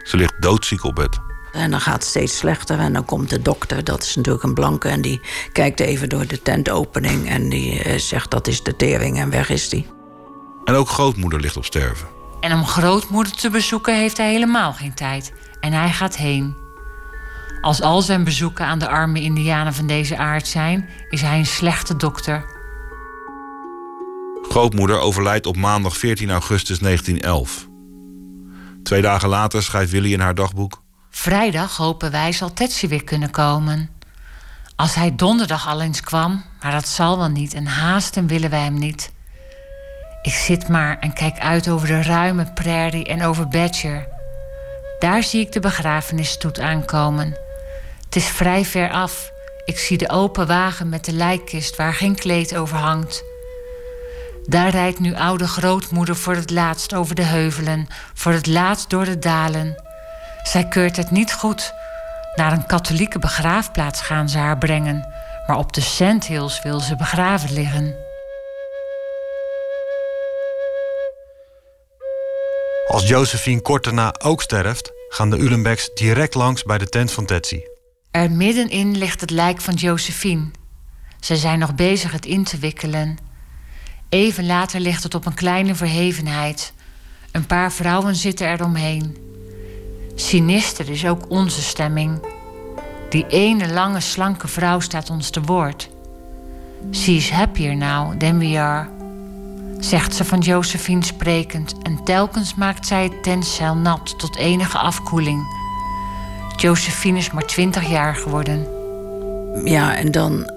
Ze 0.05 0.17
ligt 0.17 0.35
doodziek 0.41 0.85
op 0.85 0.95
bed. 0.95 1.19
En 1.53 1.71
dan 1.71 1.81
gaat 1.81 1.95
het 1.95 2.05
steeds 2.05 2.37
slechter 2.37 2.79
en 2.79 2.93
dan 2.93 3.05
komt 3.05 3.31
de 3.31 3.43
dokter, 3.43 3.85
dat 3.85 4.03
is 4.03 4.17
natuurlijk 4.17 4.45
een 4.45 4.55
blanke... 4.55 4.89
en 4.89 5.01
die 5.01 5.21
kijkt 5.53 5.81
even 5.81 6.09
door 6.09 6.27
de 6.27 6.43
tentopening 6.43 7.29
en 7.29 7.49
die 7.49 7.83
eh, 7.83 7.99
zegt 7.99 8.31
dat 8.31 8.47
is 8.47 8.63
de 8.63 8.77
tering 8.77 9.19
en 9.19 9.31
weg 9.31 9.49
is 9.49 9.69
die. 9.69 9.87
En 10.65 10.75
ook 10.75 10.89
grootmoeder 10.89 11.41
ligt 11.41 11.57
op 11.57 11.65
sterven. 11.65 12.09
En 12.41 12.53
om 12.53 12.67
grootmoeder 12.67 13.33
te 13.33 13.51
bezoeken 13.51 13.97
heeft 13.97 14.17
hij 14.17 14.31
helemaal 14.31 14.73
geen 14.73 14.95
tijd. 14.95 15.33
En 15.61 15.73
hij 15.73 15.91
gaat 15.91 16.17
heen. 16.17 16.57
Als 17.61 17.83
al 17.83 18.03
zijn 18.03 18.25
bezoeken 18.25 18.67
aan 18.67 18.79
de 18.79 18.89
arme 18.89 19.21
indianen 19.21 19.75
van 19.75 19.87
deze 19.87 20.17
aard 20.17 20.47
zijn, 20.47 20.89
is 21.09 21.21
hij 21.21 21.39
een 21.39 21.47
slechte 21.47 21.97
dokter. 21.97 22.60
Grootmoeder 24.49 24.99
overlijdt 24.99 25.47
op 25.47 25.57
maandag 25.57 25.97
14 25.97 26.31
augustus 26.31 26.79
1911. 26.79 27.69
Twee 28.83 29.03
dagen 29.03 29.29
later 29.29 29.63
schrijft 29.63 29.91
Willy 29.91 30.13
in 30.13 30.21
haar 30.21 30.35
dagboek... 30.35 30.83
Vrijdag 31.11 31.77
hopen 31.77 32.11
wij 32.11 32.33
zal 32.33 32.53
Tetsi 32.53 32.89
weer 32.89 33.05
kunnen 33.05 33.31
komen. 33.31 33.91
Als 34.77 34.95
hij 34.95 35.17
donderdag 35.17 35.69
al 35.69 35.81
eens 35.81 36.01
kwam, 36.01 36.45
maar 36.63 36.73
dat 36.73 36.89
zal 36.89 37.19
wel 37.19 37.29
niet 37.29 37.55
en 37.55 37.67
haasten 37.67 38.27
willen 38.27 38.51
wij 38.51 38.63
hem 38.63 38.79
niet. 38.79 39.13
Ik 40.23 40.33
zit 40.33 40.69
maar 40.69 40.99
en 40.99 41.13
kijk 41.13 41.39
uit 41.39 41.69
over 41.69 41.87
de 41.87 42.03
ruime 42.03 42.53
prairie 42.53 43.05
en 43.05 43.23
over 43.23 43.49
Badger. 43.49 44.09
Daar 44.99 45.23
zie 45.23 45.41
ik 45.41 45.53
de 45.53 45.61
begrafenisstoet 45.61 46.61
aankomen. 46.61 47.37
Het 48.05 48.17
is 48.17 48.27
vrij 48.27 48.65
ver 48.65 48.91
af. 48.91 49.31
Ik 49.65 49.79
zie 49.79 49.99
de 49.99 50.11
open 50.11 50.47
wagen 50.47 50.89
met 50.89 51.05
de 51.05 51.13
lijkkist 51.13 51.77
waar 51.77 51.95
geen 51.95 52.15
kleed 52.15 52.57
over 52.57 52.77
hangt. 52.77 53.25
Daar 54.51 54.71
rijdt 54.71 54.99
nu 54.99 55.15
oude 55.15 55.49
grootmoeder 55.49 56.17
voor 56.17 56.35
het 56.35 56.51
laatst 56.51 56.95
over 56.95 57.15
de 57.15 57.23
heuvelen, 57.23 57.87
voor 58.15 58.33
het 58.33 58.47
laatst 58.47 58.91
door 58.91 59.05
de 59.05 59.19
dalen. 59.19 59.83
Zij 60.43 60.69
keurt 60.69 60.97
het 60.97 61.11
niet 61.11 61.33
goed. 61.33 61.73
Naar 62.35 62.53
een 62.53 62.67
katholieke 62.67 63.19
begraafplaats 63.19 64.01
gaan 64.01 64.29
ze 64.29 64.39
haar 64.39 64.59
brengen, 64.59 65.09
maar 65.47 65.57
op 65.57 65.73
de 65.73 65.81
Sandhills 65.81 66.63
wil 66.63 66.81
ze 66.81 66.97
begraven 66.97 67.53
liggen. 67.53 67.97
Als 72.87 73.09
Josephine 73.09 73.61
kort 73.61 73.85
daarna 73.85 74.15
ook 74.19 74.43
sterft, 74.43 74.93
gaan 75.09 75.31
de 75.31 75.39
Ulenbecks 75.39 75.91
direct 75.95 76.35
langs 76.35 76.63
bij 76.63 76.79
de 76.79 76.89
tent 76.89 77.13
van 77.13 77.27
Tetsi. 77.27 77.63
Er 78.11 78.31
middenin 78.31 78.97
ligt 78.97 79.21
het 79.21 79.31
lijk 79.31 79.61
van 79.61 79.75
Josephine. 79.75 80.51
Ze 81.21 81.37
zijn 81.37 81.59
nog 81.59 81.75
bezig 81.75 82.13
het 82.13 82.27
in 82.27 82.45
te 82.45 82.59
wikkelen. 82.59 83.30
Even 84.11 84.47
later 84.47 84.81
ligt 84.81 85.03
het 85.03 85.15
op 85.15 85.27
een 85.27 85.35
kleine 85.35 85.75
verhevenheid. 85.75 86.73
Een 87.33 87.47
paar 87.47 87.73
vrouwen 87.73 88.17
zitten 88.17 88.53
eromheen. 88.53 89.17
Sinister 90.15 90.91
is 90.91 91.07
ook 91.07 91.25
onze 91.29 91.63
stemming. 91.63 92.21
Die 93.11 93.27
ene 93.27 93.73
lange, 93.73 94.01
slanke 94.01 94.49
vrouw 94.49 94.81
staat 94.81 95.11
ons 95.11 95.31
te 95.31 95.43
woord. 95.43 95.89
She 96.93 97.13
is 97.13 97.31
happier 97.31 97.77
now 97.77 98.17
than 98.17 98.39
we 98.39 98.59
are, 98.59 98.89
zegt 99.79 100.15
ze 100.15 100.25
van 100.25 100.39
Josephine 100.39 101.05
sprekend, 101.05 101.75
en 101.83 102.05
telkens 102.05 102.55
maakt 102.55 102.87
zij 102.87 103.03
het 103.03 103.23
tentzeil 103.23 103.75
nat 103.75 104.19
tot 104.19 104.37
enige 104.37 104.79
afkoeling. 104.79 105.43
Josephine 106.57 107.19
is 107.19 107.31
maar 107.31 107.47
twintig 107.47 107.89
jaar 107.89 108.17
geworden. 108.17 108.67
Ja, 109.65 109.97
en 109.97 110.11
dan. 110.11 110.51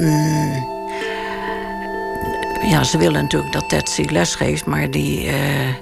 mm, 0.00 0.75
ja, 2.68 2.84
ze 2.84 2.98
willen 2.98 3.22
natuurlijk 3.22 3.52
dat 3.52 3.68
Tetsi 3.68 4.10
les 4.10 4.34
geeft, 4.34 4.66
maar 4.66 4.90
die, 4.90 5.26
eh, 5.26 5.74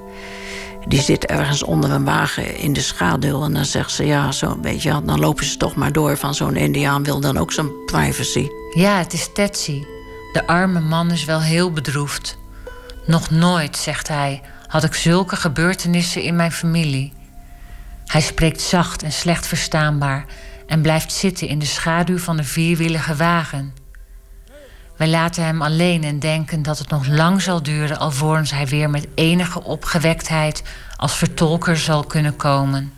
die 0.87 1.01
zit 1.01 1.27
ergens 1.27 1.62
onder 1.62 1.90
een 1.90 2.05
wagen 2.05 2.57
in 2.57 2.73
de 2.73 2.81
schaduw. 2.81 3.44
En 3.44 3.53
dan 3.53 3.64
zegt 3.64 3.90
ze, 3.90 4.07
ja, 4.07 4.33
zo, 4.33 4.59
weet 4.61 4.83
je, 4.83 4.88
wel, 4.88 5.05
dan 5.05 5.20
lopen 5.20 5.44
ze 5.44 5.57
toch 5.57 5.75
maar 5.75 5.92
door 5.92 6.16
van 6.16 6.35
zo'n 6.35 6.57
Indiaan 6.57 7.05
wil 7.05 7.20
dan 7.20 7.37
ook 7.37 7.53
zijn 7.53 7.85
privacy. 7.87 8.49
Ja, 8.75 8.99
het 8.99 9.12
is 9.12 9.29
Tetsi. 9.35 9.87
De 10.33 10.47
arme 10.47 10.81
man 10.81 11.11
is 11.11 11.25
wel 11.25 11.40
heel 11.40 11.73
bedroefd. 11.73 12.37
Nog 13.07 13.31
nooit, 13.31 13.77
zegt 13.77 14.09
hij, 14.09 14.42
had 14.66 14.85
ik 14.85 14.94
zulke 14.94 15.37
gebeurtenissen 15.37 16.23
in 16.23 16.37
mijn 16.37 16.53
familie. 16.53 17.12
Hij 18.07 18.20
spreekt 18.20 18.61
zacht 18.61 19.03
en 19.03 19.12
slecht 19.12 19.47
verstaanbaar 19.47 20.25
en 20.66 20.83
blijft 20.83 21.12
zitten 21.12 21.49
in 21.49 21.59
de 21.59 21.66
schaduw 21.66 22.18
van 22.18 22.37
de 22.37 22.44
vierwielige 22.44 23.16
wagen. 23.16 23.84
Wij 24.96 25.09
laten 25.09 25.44
hem 25.44 25.62
alleen 25.62 26.04
en 26.04 26.18
denken 26.18 26.62
dat 26.62 26.78
het 26.78 26.88
nog 26.88 27.07
lang 27.07 27.42
zal 27.42 27.62
duren 27.62 27.98
alvorens 27.98 28.50
hij 28.50 28.66
weer 28.66 28.90
met 28.90 29.07
enige 29.14 29.62
opgewektheid 29.62 30.62
als 30.96 31.16
vertolker 31.16 31.76
zal 31.76 32.04
kunnen 32.04 32.37
komen. 32.37 32.92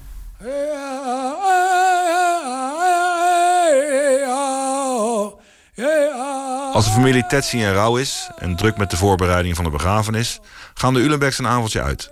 Als 6.72 6.84
de 6.84 6.90
familie 6.90 7.26
Tetsi 7.26 7.58
in 7.58 7.72
rouw 7.72 7.96
is 7.96 8.30
en 8.38 8.56
druk 8.56 8.76
met 8.76 8.90
de 8.90 8.96
voorbereiding 8.96 9.54
van 9.54 9.64
de 9.64 9.70
begrafenis, 9.70 10.40
gaan 10.74 10.94
de 10.94 11.00
Ulenbecks 11.00 11.38
een 11.38 11.46
avondje 11.46 11.82
uit. 11.82 12.10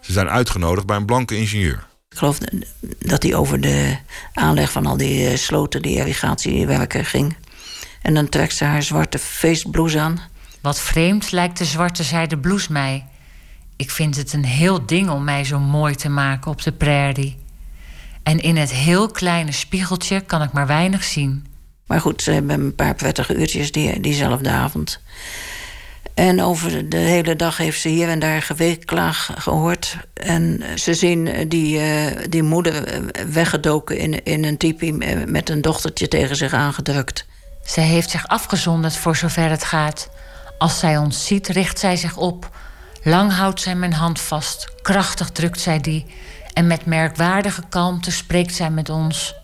Ze 0.00 0.12
zijn 0.12 0.28
uitgenodigd 0.28 0.86
bij 0.86 0.96
een 0.96 1.04
blanke 1.04 1.36
ingenieur. 1.36 1.86
Ik 2.08 2.18
geloof 2.18 2.38
dat 2.98 3.22
hij 3.22 3.34
over 3.34 3.60
de 3.60 3.96
aanleg 4.32 4.72
van 4.72 4.86
al 4.86 4.96
die 4.96 5.28
eh, 5.28 5.36
sloten, 5.36 5.82
die 5.82 5.96
irrigatiewerken 5.96 7.04
ging. 7.04 7.36
En 8.02 8.14
dan 8.14 8.28
trekt 8.28 8.54
ze 8.54 8.64
haar 8.64 8.82
zwarte 8.82 9.18
feestblouse 9.18 10.00
aan. 10.00 10.20
Wat 10.60 10.80
vreemd 10.80 11.32
lijkt 11.32 11.58
de 11.58 11.64
zwarte 11.64 12.02
zijde 12.02 12.38
blouse 12.38 12.72
mij. 12.72 13.04
Ik 13.76 13.90
vind 13.90 14.16
het 14.16 14.32
een 14.32 14.44
heel 14.44 14.86
ding 14.86 15.10
om 15.10 15.24
mij 15.24 15.44
zo 15.44 15.58
mooi 15.58 15.94
te 15.94 16.08
maken 16.08 16.50
op 16.50 16.62
de 16.62 16.72
prairie. 16.72 17.36
En 18.22 18.40
in 18.40 18.56
het 18.56 18.72
heel 18.72 19.08
kleine 19.08 19.52
spiegeltje 19.52 20.20
kan 20.20 20.42
ik 20.42 20.52
maar 20.52 20.66
weinig 20.66 21.04
zien. 21.04 21.46
Maar 21.86 22.00
goed, 22.00 22.22
ze 22.22 22.30
hebben 22.30 22.60
een 22.60 22.74
paar 22.74 22.94
prettige 22.94 23.34
uurtjes 23.34 23.72
die, 23.72 24.00
diezelfde 24.00 24.50
avond. 24.50 25.00
En 26.14 26.40
over 26.40 26.88
de 26.88 26.96
hele 26.96 27.36
dag 27.36 27.56
heeft 27.56 27.80
ze 27.80 27.88
hier 27.88 28.08
en 28.08 28.18
daar 28.18 28.42
geweeklaag 28.42 29.30
gehoord. 29.38 29.96
En 30.14 30.62
ze 30.74 30.94
zien 30.94 31.48
die, 31.48 31.78
eh, 31.78 32.24
die 32.28 32.42
moeder 32.42 32.84
eh, 32.84 33.24
weggedoken 33.24 33.98
in, 33.98 34.24
in 34.24 34.44
een 34.44 34.56
tipi 34.56 34.92
met 35.26 35.50
een 35.50 35.60
dochtertje 35.60 36.08
tegen 36.08 36.36
zich 36.36 36.52
aangedrukt. 36.52 37.26
Zij 37.64 37.84
heeft 37.84 38.10
zich 38.10 38.28
afgezonderd 38.28 38.96
voor 38.96 39.16
zover 39.16 39.50
het 39.50 39.64
gaat. 39.64 40.08
Als 40.58 40.78
zij 40.78 40.96
ons 40.96 41.26
ziet, 41.26 41.48
richt 41.48 41.78
zij 41.78 41.96
zich 41.96 42.16
op. 42.16 42.50
Lang 43.02 43.32
houdt 43.32 43.60
zij 43.60 43.74
mijn 43.74 43.92
hand 43.92 44.20
vast, 44.20 44.68
krachtig 44.82 45.30
drukt 45.30 45.60
zij 45.60 45.80
die. 45.80 46.06
En 46.52 46.66
met 46.66 46.86
merkwaardige 46.86 47.62
kalmte 47.68 48.10
spreekt 48.10 48.54
zij 48.54 48.70
met 48.70 48.88
ons. 48.88 49.34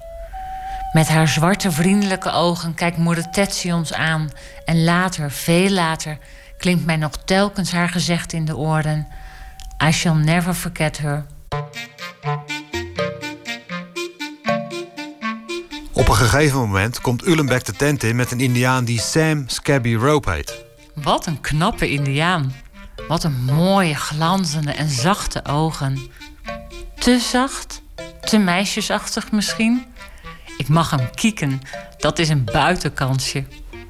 Met 0.93 1.09
haar 1.09 1.29
zwarte 1.29 1.71
vriendelijke 1.71 2.31
ogen 2.31 2.75
kijkt 2.75 2.97
moeder 2.97 3.31
Tetsi 3.31 3.73
ons 3.73 3.93
aan. 3.93 4.31
En 4.65 4.85
later, 4.85 5.31
veel 5.31 5.71
later, 5.71 6.19
klinkt 6.59 6.85
mij 6.87 6.97
nog 6.97 7.13
telkens 7.25 7.73
haar 7.73 7.89
gezegd 7.89 8.33
in 8.33 8.45
de 8.45 8.57
oren: 8.57 9.09
I 9.85 9.93
shall 9.93 10.15
never 10.15 10.55
forget 10.55 10.99
her. 10.99 11.27
Op 15.99 16.09
een 16.09 16.15
gegeven 16.15 16.59
moment 16.59 17.01
komt 17.01 17.27
Ulenbeck 17.27 17.65
de 17.65 17.73
tent 17.73 18.03
in 18.03 18.17
met 18.17 18.31
een 18.31 18.41
indiaan 18.41 18.85
die 18.85 19.01
Sam 19.01 19.49
Scabby 19.49 19.95
Rope 19.95 20.31
heet. 20.31 20.65
Wat 20.95 21.27
een 21.27 21.41
knappe 21.41 21.91
indiaan. 21.91 22.55
Wat 23.09 23.25
een 23.25 23.45
mooie, 23.45 23.95
glanzende 23.95 24.73
en 24.73 24.89
zachte 24.89 25.45
ogen. 25.45 25.99
Te 26.99 27.19
zacht? 27.19 27.83
Te 28.21 28.39
meisjesachtig 28.39 29.33
misschien? 29.33 29.87
Ik 30.57 30.69
mag 30.69 30.91
hem 30.91 31.11
kieken. 31.15 31.61
Dat 31.97 32.19
is 32.19 32.29
een 32.29 32.45
buitenkansje. 32.45 33.45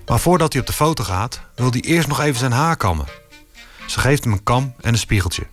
Maar 0.07 0.21
voordat 0.21 0.53
hij 0.53 0.61
op 0.61 0.67
de 0.67 0.73
foto 0.73 1.05
gaat, 1.05 1.41
wil 1.55 1.71
hij 1.71 1.81
eerst 1.81 2.09
nog 2.09 2.21
even 2.21 2.39
zijn 2.39 2.53
haar 2.53 2.77
kammen. 2.77 3.07
Ze 3.87 4.01
geeft 4.01 4.25
hem 4.25 4.33
een 4.33 4.43
kam 4.43 4.75
en 4.81 4.93
een 4.93 4.99
spiegeltje. 4.99 5.47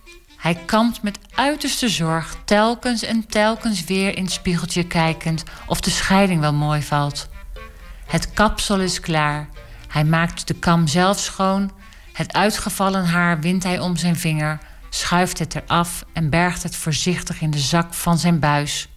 Hij 0.46 0.58
kampt 0.64 1.02
met 1.02 1.18
uiterste 1.34 1.88
zorg, 1.88 2.36
telkens 2.44 3.02
en 3.02 3.26
telkens 3.26 3.84
weer 3.84 4.16
in 4.16 4.22
het 4.24 4.32
spiegeltje 4.32 4.86
kijkend 4.86 5.44
of 5.66 5.80
de 5.80 5.90
scheiding 5.90 6.40
wel 6.40 6.52
mooi 6.52 6.82
valt. 6.82 7.28
Het 8.06 8.32
kapsel 8.32 8.80
is 8.80 9.00
klaar. 9.00 9.48
Hij 9.88 10.04
maakt 10.04 10.46
de 10.46 10.54
kam 10.54 10.86
zelf 10.86 11.18
schoon. 11.18 11.70
Het 12.12 12.32
uitgevallen 12.32 13.04
haar 13.04 13.40
windt 13.40 13.64
hij 13.64 13.78
om 13.78 13.96
zijn 13.96 14.16
vinger, 14.16 14.58
schuift 14.90 15.38
het 15.38 15.54
eraf 15.54 16.04
en 16.12 16.30
bergt 16.30 16.62
het 16.62 16.76
voorzichtig 16.76 17.40
in 17.40 17.50
de 17.50 17.58
zak 17.58 17.94
van 17.94 18.18
zijn 18.18 18.38
buis. 18.38 18.88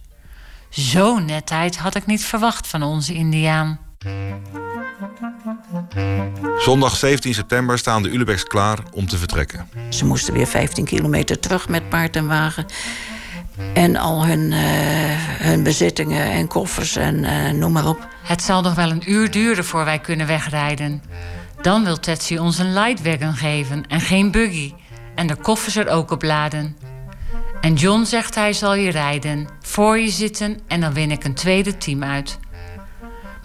Zo'n 0.68 1.24
netheid 1.24 1.78
had 1.78 1.94
ik 1.94 2.06
niet 2.06 2.24
verwacht 2.24 2.66
van 2.66 2.82
onze 2.82 3.14
Indiaan. 3.14 3.78
Zondag 6.58 6.96
17 6.96 7.34
september 7.34 7.78
staan 7.78 8.02
de 8.02 8.10
Ulebecks 8.10 8.44
klaar 8.44 8.78
om 8.92 9.06
te 9.06 9.18
vertrekken. 9.18 9.68
Ze 9.88 10.04
moesten 10.04 10.34
weer 10.34 10.46
15 10.46 10.84
kilometer 10.84 11.38
terug 11.38 11.68
met 11.68 11.88
paard 11.88 12.16
en 12.16 12.26
wagen. 12.26 12.66
En 13.74 13.96
al 13.96 14.26
hun, 14.26 14.52
eh, 14.52 14.60
hun 15.38 15.62
bezittingen 15.62 16.30
en 16.30 16.46
koffers 16.46 16.96
en 16.96 17.24
eh, 17.24 17.52
noem 17.52 17.72
maar 17.72 17.86
op. 17.86 18.08
Het 18.22 18.42
zal 18.42 18.62
nog 18.62 18.74
wel 18.74 18.90
een 18.90 19.10
uur 19.10 19.30
duren 19.30 19.64
voor 19.64 19.84
wij 19.84 19.98
kunnen 19.98 20.26
wegrijden. 20.26 21.02
Dan 21.62 21.84
wil 21.84 21.98
Tetsi 21.98 22.38
ons 22.38 22.58
een 22.58 22.72
lightwagon 22.72 23.34
geven 23.34 23.86
en 23.88 24.00
geen 24.00 24.30
buggy. 24.30 24.72
En 25.14 25.26
de 25.26 25.36
koffers 25.36 25.76
er 25.76 25.88
ook 25.88 26.10
op 26.10 26.22
laden. 26.22 26.76
En 27.60 27.74
John 27.74 28.04
zegt 28.04 28.34
hij 28.34 28.52
zal 28.52 28.74
je 28.74 28.90
rijden, 28.90 29.48
voor 29.60 29.98
je 29.98 30.10
zitten 30.10 30.58
en 30.66 30.80
dan 30.80 30.92
win 30.92 31.10
ik 31.10 31.24
een 31.24 31.34
tweede 31.34 31.78
team 31.78 32.04
uit. 32.04 32.38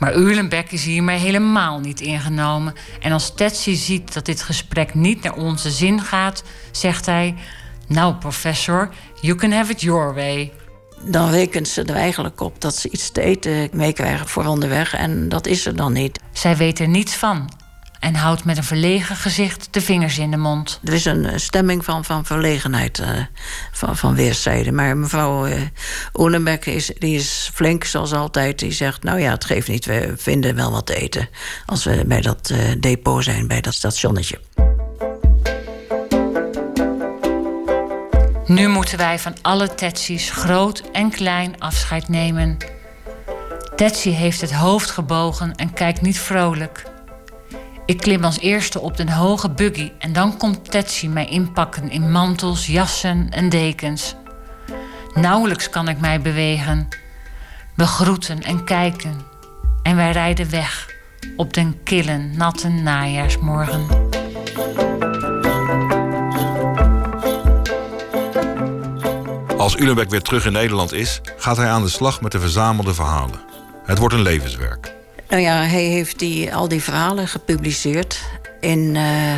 Maar 0.06 0.16
Ulenbeck 0.16 0.72
is 0.72 0.84
hiermee 0.84 1.20
helemaal 1.20 1.80
niet 1.80 2.02
ingenomen. 2.02 2.74
En 3.00 3.12
als 3.12 3.36
Tetsi 3.36 3.76
ziet 3.76 4.14
dat 4.14 4.26
dit 4.26 4.42
gesprek 4.42 4.94
niet 4.94 5.24
naar 5.24 5.36
onze 5.36 5.72
zin 5.72 6.02
gaat, 6.02 6.44
zegt 6.72 7.06
hij: 7.06 7.36
Nou, 7.88 8.16
professor, 8.16 8.90
you 9.22 9.38
can 9.38 9.52
have 9.52 9.72
it 9.72 9.82
your 9.82 10.14
way. 10.14 10.52
Dan 11.06 11.30
rekent 11.30 11.68
ze 11.68 11.84
er 11.84 11.96
eigenlijk 11.96 12.42
op 12.42 12.62
dat 12.62 12.76
ze 12.76 12.90
iets 12.90 13.12
te 13.12 13.22
eten 13.22 13.70
meekrijgen 13.74 14.28
voor 14.28 14.46
onderweg. 14.46 14.94
En 14.94 15.30
dat 15.30 15.48
is 15.48 15.66
er 15.66 15.76
dan 15.76 15.94
niet. 15.94 16.20
Zij 16.32 16.58
weet 16.58 16.80
er 16.80 16.88
niets 16.88 17.16
van 17.16 17.50
en 18.06 18.16
houdt 18.16 18.44
met 18.44 18.58
een 18.58 18.64
verlegen 18.64 19.16
gezicht 19.16 19.68
de 19.72 19.82
vingers 19.82 20.18
in 20.18 20.32
de 20.32 20.38
mond. 20.38 20.80
Er 20.84 20.94
is 20.94 21.06
een 21.06 21.40
stemming 21.40 21.86
van, 21.86 22.06
van 22.06 22.26
verlegenheid 22.26 23.00
uh, 23.00 23.08
van, 23.72 23.98
van 23.98 24.16
weerszijden. 24.16 24.76
Maar 24.76 24.98
mevrouw 24.98 25.48
uh, 25.48 25.62
Oelenbeck 26.14 26.66
is, 26.66 26.92
die 26.98 27.16
is 27.16 27.50
flink 27.54 27.84
zoals 27.84 28.14
altijd. 28.14 28.60
Die 28.60 28.72
zegt, 28.72 29.04
nou 29.04 29.20
ja, 29.20 29.32
het 29.32 29.46
geeft 29.46 29.68
niet, 29.68 29.86
we 29.86 30.14
vinden 30.18 30.56
wel 30.56 30.72
wat 30.72 30.86
te 30.86 30.96
eten... 30.96 31.30
als 31.66 31.84
we 31.84 32.04
bij 32.06 32.22
dat 32.22 32.50
uh, 32.50 32.60
depot 32.80 33.24
zijn, 33.24 33.48
bij 33.48 33.62
dat 33.62 33.74
stationnetje. 33.74 34.40
Nu 38.46 38.68
moeten 38.68 38.98
wij 38.98 39.20
van 39.20 39.36
alle 39.42 39.76
Tetsy's 39.76 40.30
groot 40.30 40.84
en 40.92 41.10
klein 41.10 41.60
afscheid 41.60 42.08
nemen. 42.08 42.58
Tetsy 43.76 44.10
heeft 44.10 44.42
het 44.42 44.54
hoofd 44.54 44.92
gebogen 44.92 45.56
en 45.56 45.74
kijkt 45.74 46.02
niet 46.02 46.20
vrolijk... 46.20 46.94
Ik 47.86 47.98
klim 47.98 48.24
als 48.24 48.40
eerste 48.40 48.80
op 48.80 48.98
de 48.98 49.12
hoge 49.12 49.50
buggy 49.50 49.92
en 50.00 50.14
dan 50.14 50.38
komt 50.38 50.72
Tetsi 50.72 51.10
mij 51.10 51.26
inpakken 51.26 51.90
in 51.90 52.12
mantels, 52.12 52.66
jassen 52.66 53.30
en 53.30 53.50
dekens. 53.50 54.16
Nauwelijks 55.14 55.70
kan 55.70 55.88
ik 55.88 56.00
mij 56.00 56.22
bewegen. 56.22 56.88
We 57.76 57.86
groeten 57.86 58.44
en 58.44 58.64
kijken 58.64 59.22
en 59.84 59.96
wij 59.96 60.12
rijden 60.12 60.50
weg 60.50 60.90
op 61.36 61.54
den 61.54 61.84
kille, 61.84 62.18
natte 62.18 62.68
najaarsmorgen. 62.68 63.88
Als 69.58 69.76
Ulenbeck 69.76 70.10
weer 70.10 70.22
terug 70.22 70.46
in 70.46 70.52
Nederland 70.52 70.94
is, 70.94 71.22
gaat 71.38 71.58
hij 71.58 71.70
aan 71.70 71.84
de 71.84 71.90
slag 71.90 72.22
met 72.22 72.32
de 72.32 72.40
verzamelde 72.40 72.94
verhalen. 72.94 73.40
Het 73.86 73.98
wordt 73.98 74.14
een 74.14 74.22
levenswerk. 74.22 74.94
Nou 75.30 75.42
ja, 75.42 75.56
hij 75.64 75.84
heeft 75.84 76.20
die, 76.20 76.56
al 76.56 76.68
die 76.68 76.84
verhalen 76.84 77.28
gepubliceerd 77.28 78.22
in 78.60 78.96
uh, 78.96 79.36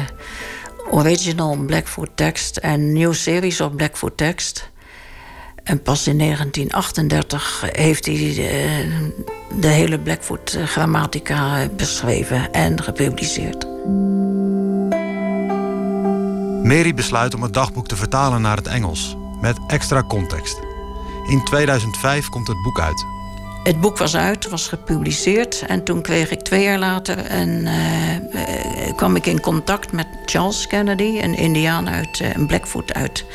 original 0.91 1.55
Blackfoot 1.55 2.09
tekst 2.15 2.57
en 2.57 2.93
new 2.93 3.13
series 3.13 3.61
op 3.61 3.75
Blackfoot 3.77 4.17
tekst. 4.17 4.69
En 5.63 5.81
pas 5.81 6.07
in 6.07 6.17
1938 6.17 7.63
heeft 7.71 8.05
hij 8.05 8.15
de, 8.15 9.11
de 9.59 9.67
hele 9.67 9.99
Blackfoot 9.99 10.57
grammatica 10.65 11.67
beschreven 11.75 12.51
en 12.51 12.83
gepubliceerd. 12.83 13.65
Mary 16.63 16.93
besluit 16.93 17.33
om 17.33 17.41
het 17.41 17.53
dagboek 17.53 17.87
te 17.87 17.95
vertalen 17.95 18.41
naar 18.41 18.57
het 18.57 18.67
Engels, 18.67 19.15
met 19.41 19.57
extra 19.67 20.03
context. 20.03 20.59
In 21.29 21.43
2005 21.43 22.29
komt 22.29 22.47
het 22.47 22.61
boek 22.61 22.79
uit. 22.79 23.16
Het 23.67 23.81
boek 23.81 23.97
was 23.97 24.15
uit, 24.15 24.49
was 24.49 24.67
gepubliceerd. 24.67 25.61
En 25.61 25.83
toen 25.83 26.01
kreeg 26.01 26.31
ik 26.31 26.41
twee 26.41 26.63
jaar 26.63 26.79
later 26.79 27.31
een, 27.31 27.65
uh, 27.65 28.95
kwam 28.95 29.15
ik 29.15 29.25
in 29.25 29.39
contact 29.39 29.91
met 29.91 30.07
Charles 30.25 30.67
Kennedy, 30.67 31.19
een 31.21 31.35
Indiaan 31.35 31.89
uit 31.89 32.19
uh, 32.19 32.33
een 32.33 32.47
Blackfoot 32.47 32.93
uit 32.93 33.25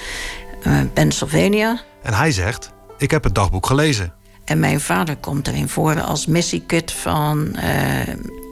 Pennsylvania. 0.92 1.80
En 2.02 2.14
hij 2.14 2.32
zegt: 2.32 2.70
Ik 2.98 3.10
heb 3.10 3.24
het 3.24 3.34
dagboek 3.34 3.66
gelezen. 3.66 4.12
En 4.44 4.60
mijn 4.60 4.80
vader 4.80 5.16
komt 5.16 5.48
erin 5.48 5.68
voor 5.68 6.00
als 6.00 6.26
Kid 6.66 6.92
van 6.92 7.56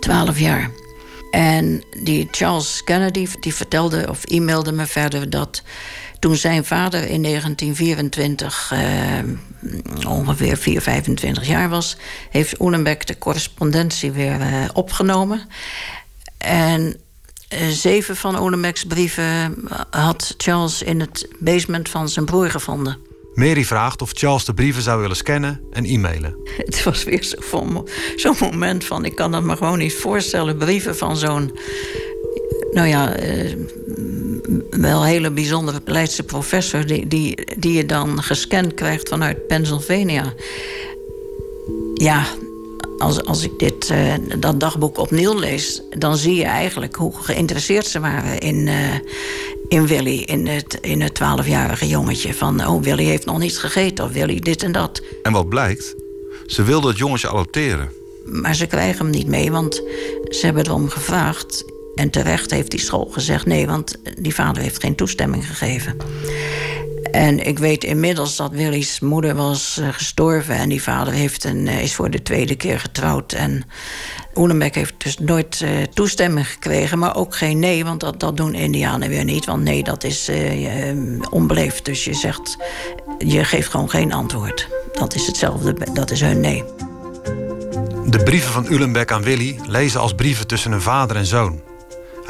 12 0.00 0.38
jaar. 0.38 0.70
En 1.30 1.84
die 2.02 2.28
Charles 2.30 2.84
Kennedy 2.84 3.28
die 3.40 3.54
vertelde 3.54 4.06
of 4.08 4.24
e-mailde 4.24 4.72
me 4.72 4.86
verder 4.86 5.30
dat 5.30 5.62
toen 6.20 6.36
zijn 6.36 6.64
vader 6.64 7.08
in 7.08 7.22
1924 7.22 8.72
uh, 8.72 10.08
ongeveer 10.08 10.56
4, 10.56 10.80
25 10.80 11.46
jaar 11.46 11.68
was, 11.68 11.96
heeft 12.30 12.60
Oelenbeck 12.60 13.06
de 13.06 13.18
correspondentie 13.18 14.12
weer 14.12 14.40
uh, 14.40 14.64
opgenomen. 14.72 15.48
En 16.38 16.96
uh, 17.54 17.68
zeven 17.68 18.16
van 18.16 18.40
Oelenbecks 18.40 18.84
brieven 18.84 19.56
had 19.90 20.34
Charles 20.36 20.82
in 20.82 21.00
het 21.00 21.28
basement 21.38 21.88
van 21.88 22.08
zijn 22.08 22.24
broer 22.24 22.50
gevonden. 22.50 22.98
Mary 23.34 23.64
vraagt 23.64 24.02
of 24.02 24.10
Charles 24.14 24.44
de 24.44 24.54
brieven 24.54 24.82
zou 24.82 25.00
willen 25.00 25.16
scannen 25.16 25.60
en 25.72 25.84
e-mailen. 25.84 26.34
Het 26.66 26.82
was 26.82 27.04
weer 27.04 27.36
zo'n 27.50 27.88
zo 28.16 28.34
moment 28.40 28.84
van... 28.84 29.04
ik 29.04 29.14
kan 29.14 29.32
dat 29.32 29.42
me 29.42 29.56
gewoon 29.56 29.78
niet 29.78 29.94
voorstellen. 29.94 30.56
Brieven 30.56 30.96
van 30.96 31.16
zo'n... 31.16 31.58
nou 32.72 32.88
ja, 32.88 33.16
wel 34.70 35.04
hele 35.04 35.30
bijzondere 35.30 35.80
Leidse 35.84 36.22
professor... 36.22 36.86
Die, 36.86 37.06
die, 37.06 37.38
die 37.58 37.72
je 37.72 37.86
dan 37.86 38.22
gescand 38.22 38.74
krijgt 38.74 39.08
vanuit 39.08 39.46
Pennsylvania. 39.46 40.34
Ja, 41.94 42.26
als, 42.98 43.24
als 43.24 43.44
ik 43.44 43.58
dit, 43.58 43.90
uh, 43.90 44.14
dat 44.38 44.60
dagboek 44.60 44.98
opnieuw 44.98 45.38
lees... 45.38 45.82
dan 45.98 46.16
zie 46.16 46.34
je 46.34 46.44
eigenlijk 46.44 46.94
hoe 46.94 47.12
geïnteresseerd 47.14 47.86
ze 47.86 48.00
waren 48.00 48.38
in, 48.38 48.66
uh, 48.66 48.94
in 49.68 49.86
Willy... 49.86 50.18
in 50.18 50.46
het, 50.46 50.78
in 50.80 51.00
het 51.00 51.14
twaalfjarige 51.14 51.88
jongetje. 51.88 52.34
Van, 52.34 52.66
oh, 52.66 52.82
Willy 52.82 53.04
heeft 53.04 53.26
nog 53.26 53.38
niets 53.38 53.58
gegeten 53.58 54.04
of 54.04 54.12
Willy 54.12 54.40
dit 54.40 54.62
en 54.62 54.72
dat. 54.72 55.02
En 55.22 55.32
wat 55.32 55.48
blijkt? 55.48 55.94
Ze 56.46 56.62
wilde 56.62 56.88
het 56.88 56.98
jongetje 56.98 57.28
adopteren. 57.28 57.90
Maar 58.24 58.54
ze 58.54 58.66
krijgen 58.66 59.04
hem 59.04 59.10
niet 59.10 59.26
mee, 59.26 59.50
want 59.50 59.74
ze 60.28 60.40
hebben 60.44 60.66
erom 60.66 60.88
gevraagd... 60.88 61.64
En 62.00 62.10
terecht 62.10 62.50
heeft 62.50 62.70
die 62.70 62.80
school 62.80 63.08
gezegd 63.12 63.46
nee, 63.46 63.66
want 63.66 63.96
die 64.18 64.34
vader 64.34 64.62
heeft 64.62 64.80
geen 64.80 64.94
toestemming 64.94 65.46
gegeven. 65.46 65.96
En 67.10 67.46
ik 67.46 67.58
weet 67.58 67.84
inmiddels 67.84 68.36
dat 68.36 68.50
Willy's 68.50 69.00
moeder 69.00 69.34
was 69.34 69.78
eh, 69.78 69.88
gestorven... 69.88 70.54
en 70.54 70.68
die 70.68 70.82
vader 70.82 71.12
heeft 71.12 71.44
een, 71.44 71.68
eh, 71.68 71.82
is 71.82 71.94
voor 71.94 72.10
de 72.10 72.22
tweede 72.22 72.54
keer 72.54 72.80
getrouwd. 72.80 73.32
En 73.32 73.64
Oelenbeck 74.34 74.74
heeft 74.74 74.94
dus 74.98 75.18
nooit 75.18 75.60
uh, 75.64 75.82
toestemming 75.82 76.48
gekregen... 76.48 76.98
maar 76.98 77.16
ook 77.16 77.36
geen 77.36 77.58
nee, 77.58 77.84
want 77.84 78.00
dat, 78.00 78.20
dat 78.20 78.36
doen 78.36 78.54
indianen 78.54 79.08
weer 79.08 79.24
niet. 79.24 79.44
Want 79.44 79.62
nee, 79.62 79.82
dat 79.82 80.04
is 80.04 80.28
uh, 80.28 81.20
onbeleefd. 81.30 81.84
Dus 81.84 82.04
je 82.04 82.14
zegt, 82.14 82.56
je 83.18 83.44
geeft 83.44 83.70
gewoon 83.70 83.90
geen 83.90 84.12
antwoord. 84.12 84.68
Dat 84.92 85.14
is 85.14 85.26
hetzelfde, 85.26 85.76
dat 85.92 86.10
is 86.10 86.20
hun 86.20 86.40
nee. 86.40 86.64
De 88.06 88.22
brieven 88.24 88.52
van 88.52 88.66
Ulenbeck 88.68 89.12
aan 89.12 89.22
Willy 89.22 89.58
lezen 89.66 90.00
als 90.00 90.14
brieven 90.14 90.46
tussen 90.46 90.72
een 90.72 90.82
vader 90.82 91.16
en 91.16 91.26
zoon. 91.26 91.69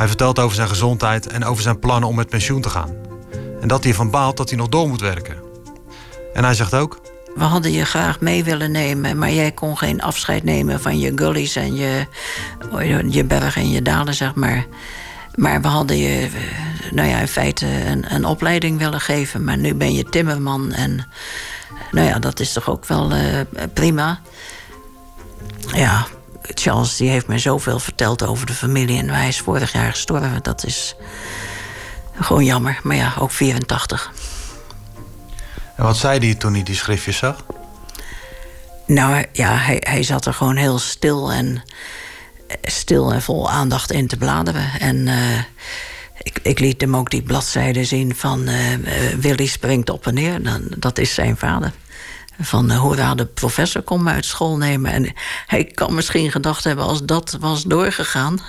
Hij 0.00 0.08
vertelt 0.08 0.38
over 0.38 0.56
zijn 0.56 0.68
gezondheid 0.68 1.26
en 1.26 1.44
over 1.44 1.62
zijn 1.62 1.78
plannen 1.78 2.08
om 2.08 2.14
met 2.16 2.28
pensioen 2.28 2.60
te 2.60 2.70
gaan. 2.70 2.94
En 3.60 3.68
dat 3.68 3.82
hij 3.82 3.90
ervan 3.90 4.10
baalt 4.10 4.36
dat 4.36 4.48
hij 4.48 4.58
nog 4.58 4.68
door 4.68 4.88
moet 4.88 5.00
werken. 5.00 5.36
En 6.34 6.44
hij 6.44 6.54
zegt 6.54 6.74
ook... 6.74 7.00
We 7.34 7.44
hadden 7.44 7.72
je 7.72 7.84
graag 7.84 8.20
mee 8.20 8.44
willen 8.44 8.70
nemen, 8.70 9.18
maar 9.18 9.30
jij 9.30 9.52
kon 9.52 9.78
geen 9.78 10.02
afscheid 10.02 10.44
nemen 10.44 10.80
van 10.80 10.98
je 10.98 11.12
gullies 11.14 11.56
en 11.56 11.74
je, 11.74 12.06
je 13.08 13.24
bergen 13.24 13.62
en 13.62 13.70
je 13.70 13.82
dalen, 13.82 14.14
zeg 14.14 14.34
maar. 14.34 14.66
Maar 15.34 15.60
we 15.60 15.68
hadden 15.68 15.96
je, 15.96 16.28
nou 16.90 17.08
ja, 17.08 17.18
in 17.18 17.28
feite 17.28 17.66
een, 17.66 18.14
een 18.14 18.24
opleiding 18.24 18.78
willen 18.78 19.00
geven. 19.00 19.44
Maar 19.44 19.58
nu 19.58 19.74
ben 19.74 19.94
je 19.94 20.04
timmerman 20.04 20.72
en, 20.72 21.06
nou 21.90 22.06
ja, 22.06 22.18
dat 22.18 22.40
is 22.40 22.52
toch 22.52 22.68
ook 22.68 22.86
wel 22.86 23.12
uh, 23.12 23.40
prima. 23.74 24.20
Ja, 25.72 26.06
Charles 26.54 26.96
die 26.96 27.10
heeft 27.10 27.26
me 27.26 27.38
zoveel 27.38 27.78
verteld 27.78 28.26
over 28.26 28.46
de 28.46 28.54
familie. 28.54 28.98
En 28.98 29.08
hij 29.08 29.28
is 29.28 29.40
vorig 29.40 29.72
jaar 29.72 29.90
gestorven. 29.90 30.42
Dat 30.42 30.64
is 30.64 30.96
gewoon 32.20 32.44
jammer. 32.44 32.80
Maar 32.82 32.96
ja, 32.96 33.14
ook 33.18 33.30
84. 33.30 34.12
En 35.76 35.84
wat 35.84 35.96
zei 35.96 36.18
hij 36.18 36.34
toen 36.34 36.54
hij 36.54 36.62
die 36.62 36.74
schriftjes 36.74 37.16
zag? 37.16 37.44
Nou 38.86 39.24
ja, 39.32 39.56
hij, 39.56 39.76
hij 39.80 40.02
zat 40.02 40.26
er 40.26 40.34
gewoon 40.34 40.56
heel 40.56 40.78
stil 40.78 41.32
en, 41.32 41.62
stil 42.62 43.12
en 43.12 43.22
vol 43.22 43.50
aandacht 43.50 43.92
in 43.92 44.06
te 44.06 44.16
bladeren. 44.16 44.70
En 44.80 44.96
uh, 44.96 45.38
ik, 46.22 46.38
ik, 46.42 46.58
liet 46.58 46.80
hem 46.80 46.96
ook 46.96 47.10
die 47.10 47.22
bladzijden 47.22 47.86
zien 47.86 48.14
van 48.14 48.48
uh, 48.48 48.56
Willy 49.20 49.46
springt 49.46 49.90
op 49.90 50.06
en 50.06 50.14
neer. 50.14 50.42
Dan, 50.42 50.62
dat 50.78 50.98
is 50.98 51.14
zijn 51.14 51.36
vader 51.36 51.72
van 52.40 52.70
uh, 52.70 52.78
hoera, 52.78 53.14
de 53.14 53.26
professor 53.26 53.82
komt 53.82 54.02
me 54.02 54.10
uit 54.10 54.24
school 54.24 54.56
nemen. 54.56 54.92
En 54.92 55.14
hij 55.46 55.64
kan 55.64 55.94
misschien 55.94 56.30
gedacht 56.30 56.64
hebben, 56.64 56.84
als 56.84 57.02
dat 57.02 57.36
was 57.40 57.62
doorgegaan... 57.62 58.40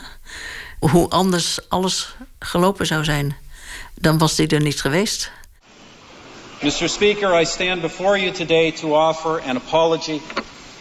hoe 0.79 1.09
anders 1.09 1.69
alles 1.69 2.15
gelopen 2.39 2.85
zou 2.85 3.03
zijn. 3.03 3.37
Dan 3.93 4.17
was 4.17 4.37
hij 4.37 4.47
er 4.47 4.61
niet 4.61 4.81
geweest. 4.81 5.31
Mr. 6.59 6.89
Speaker, 6.89 7.39
I 7.39 7.45
stand 7.45 7.81
before 7.81 8.19
you 8.19 8.31
today 8.31 8.71
to 8.71 9.09
offer 9.09 9.41
an 9.47 9.55
apology 9.55 10.21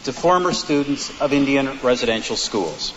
to 0.02 0.12
former 0.12 0.54
students 0.54 1.10
of 1.20 1.30
Indian 1.30 1.68
residential 1.82 2.36
schools. 2.36 2.94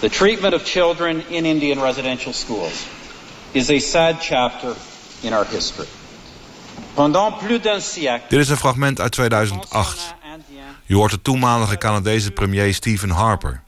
The 0.00 0.08
treatment 0.08 0.54
of 0.54 0.62
children 0.64 1.22
in 1.28 1.44
Indian 1.44 1.80
residential 1.80 2.32
schools 2.32 2.86
is 3.52 3.70
a 3.70 3.78
sad 3.78 4.16
chapter 4.20 4.74
in 5.22 5.32
our 5.32 5.44
history. 5.44 5.86
Dit 8.28 8.40
is 8.40 8.48
een 8.48 8.56
fragment 8.56 9.00
uit 9.00 9.12
2008. 9.12 10.14
Je 10.84 10.94
hoort 10.94 11.10
de 11.10 11.22
toenmalige 11.22 11.78
Canadese 11.78 12.30
premier 12.30 12.74
Stephen 12.74 13.10
Harper. 13.10 13.62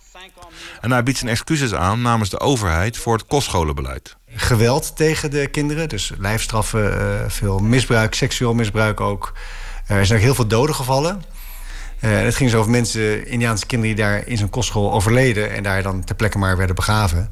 En 0.80 0.90
hij 0.90 1.02
biedt 1.02 1.18
zijn 1.18 1.30
excuses 1.30 1.74
aan 1.74 2.02
namens 2.02 2.30
de 2.30 2.40
overheid 2.40 2.96
voor 2.96 3.12
het 3.12 3.26
kostscholenbeleid. 3.26 4.16
Geweld 4.34 4.96
tegen 4.96 5.30
de 5.30 5.46
kinderen, 5.46 5.88
dus 5.88 6.12
lijfstraffen, 6.18 7.00
eh, 7.00 7.28
veel 7.28 7.58
misbruik, 7.58 8.14
seksueel 8.14 8.54
misbruik 8.54 9.00
ook. 9.00 9.32
Er 9.86 10.06
zijn 10.06 10.18
ook 10.18 10.24
heel 10.24 10.34
veel 10.34 10.46
doden 10.46 10.74
gevallen. 10.74 11.22
Uh, 12.00 12.20
het 12.20 12.34
ging 12.34 12.50
zo 12.50 12.58
over 12.58 12.70
mensen, 12.70 13.26
Indiaanse 13.26 13.66
kinderen 13.66 13.96
die 13.96 14.04
daar 14.04 14.26
in 14.26 14.36
zijn 14.36 14.50
kostschool 14.50 14.92
overleden... 14.92 15.50
en 15.50 15.62
daar 15.62 15.82
dan 15.82 16.04
ter 16.04 16.14
plekke 16.14 16.38
maar 16.38 16.56
werden 16.56 16.74
begraven. 16.76 17.30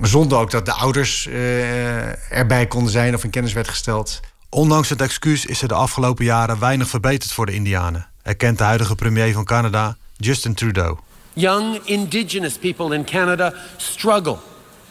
Zonder 0.00 0.38
ook 0.38 0.50
dat 0.50 0.66
de 0.66 0.72
ouders 0.72 1.26
uh, 1.26 2.32
erbij 2.32 2.66
konden 2.66 2.92
zijn 2.92 3.14
of 3.14 3.24
in 3.24 3.30
kennis 3.30 3.52
werd 3.52 3.68
gesteld. 3.68 4.20
Ondanks 4.54 4.88
het 4.88 5.00
excuus 5.00 5.46
is 5.46 5.62
er 5.62 5.68
de 5.68 5.74
afgelopen 5.74 6.24
jaren 6.24 6.58
weinig 6.58 6.88
verbeterd 6.88 7.32
voor 7.32 7.46
de 7.46 7.52
Indianen... 7.52 8.08
erkent 8.22 8.58
de 8.58 8.64
huidige 8.64 8.94
premier 8.94 9.32
van 9.32 9.44
Canada, 9.44 9.96
Justin 10.16 10.54
Trudeau. 10.54 10.98
Young 11.32 11.80
indigenous 11.84 12.58
people 12.58 12.94
in 12.94 13.04
Canada 13.04 13.54
struggle 13.76 14.36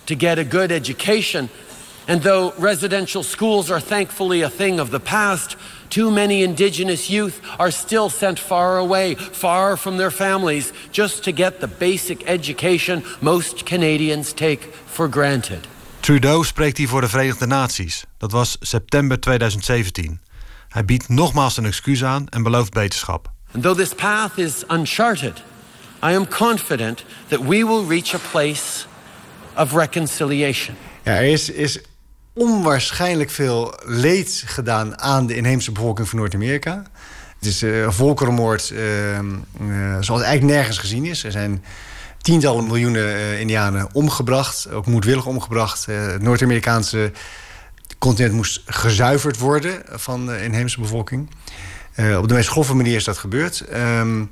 to 0.03 0.15
get 0.17 0.37
a 0.37 0.43
good 0.49 0.71
education. 0.71 1.49
And 2.07 2.21
though 2.21 2.53
residential 2.59 3.23
schools 3.23 3.71
are 3.71 3.81
thankfully 3.81 4.43
a 4.43 4.49
thing 4.49 4.79
of 4.79 4.89
the 4.89 4.99
past, 4.99 5.55
too 5.87 6.11
many 6.11 6.41
Indigenous 6.41 7.07
youth 7.07 7.39
are 7.57 7.71
still 7.71 8.09
sent 8.09 8.39
far 8.39 8.77
away, 8.77 9.15
far 9.15 9.77
from 9.77 9.97
their 9.97 10.11
families, 10.11 10.73
just 10.91 11.23
to 11.23 11.31
get 11.31 11.59
the 11.59 11.67
basic 11.67 12.27
education 12.27 13.03
most 13.19 13.65
Canadians 13.65 14.33
take 14.33 14.61
for 14.85 15.07
granted. 15.07 15.67
Trudeau 16.03 16.45
spreekt 16.45 16.77
hier 16.77 16.87
voor 16.87 17.01
de 17.01 17.07
Verenigde 17.07 17.45
Naties. 17.45 18.03
Dat 18.17 18.31
was 18.31 18.57
september 18.59 19.19
2017. 19.19 20.21
Hij 20.69 20.85
biedt 20.85 21.09
nogmaals 21.09 21.57
een 21.57 21.65
excuus 21.65 22.03
aan 22.03 22.27
en 22.29 22.43
belooft 22.43 22.73
beterschap. 22.73 23.31
And 23.53 23.63
though 23.63 23.79
this 23.79 23.93
path 23.93 24.37
is 24.37 24.63
uncharted, 24.71 25.43
I 26.03 26.15
am 26.15 26.27
confident 26.27 27.05
that 27.27 27.39
we 27.39 27.47
will 27.47 27.85
reach 27.87 28.13
a 28.13 28.19
place 28.31 28.85
of 29.57 29.73
reconciliation. 29.73 30.75
Ja, 31.03 31.15
er 31.15 31.31
is, 31.31 31.49
is 31.49 31.79
onwaarschijnlijk 32.33 33.29
veel 33.29 33.79
leed 33.85 34.43
gedaan 34.45 34.99
aan 34.99 35.27
de 35.27 35.35
inheemse 35.35 35.71
bevolking 35.71 36.09
van 36.09 36.19
Noord-Amerika. 36.19 36.83
Het 37.37 37.47
is 37.47 37.63
uh, 37.63 37.81
een 37.81 37.93
volkerenmoord 37.93 38.69
uh, 38.69 39.17
uh, 39.17 39.21
zoals 39.99 40.21
eigenlijk 40.21 40.43
nergens 40.43 40.77
gezien 40.77 41.05
is. 41.05 41.23
Er 41.23 41.31
zijn 41.31 41.63
tientallen 42.23 42.63
miljoenen 42.63 43.03
uh, 43.03 43.39
Indianen 43.39 43.87
omgebracht, 43.93 44.71
ook 44.71 44.85
moedwillig 44.85 45.25
omgebracht. 45.25 45.85
het 45.85 46.21
Noord-Amerikaanse 46.21 47.11
continent 47.97 48.33
moest 48.33 48.61
gezuiverd 48.65 49.37
worden 49.37 49.81
van 49.89 50.25
de 50.25 50.43
inheemse 50.43 50.79
bevolking. 50.79 51.29
op 52.17 52.27
de 52.27 52.33
meest 52.33 52.49
grove 52.49 52.73
manier 52.73 52.95
is 52.95 53.03
dat 53.03 53.17
gebeurd. 53.17 53.63
Um, 53.73 54.29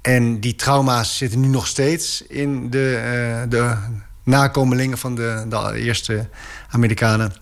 en 0.00 0.40
die 0.40 0.54
trauma's 0.54 1.16
zitten 1.16 1.40
nu 1.40 1.48
nog 1.48 1.66
steeds 1.66 2.22
in 2.22 2.70
de, 2.70 3.46
de 3.48 3.76
nakomelingen 4.24 4.98
van 4.98 5.14
de, 5.14 5.44
de 5.48 5.72
eerste 5.74 6.28
Amerikanen. 6.70 7.32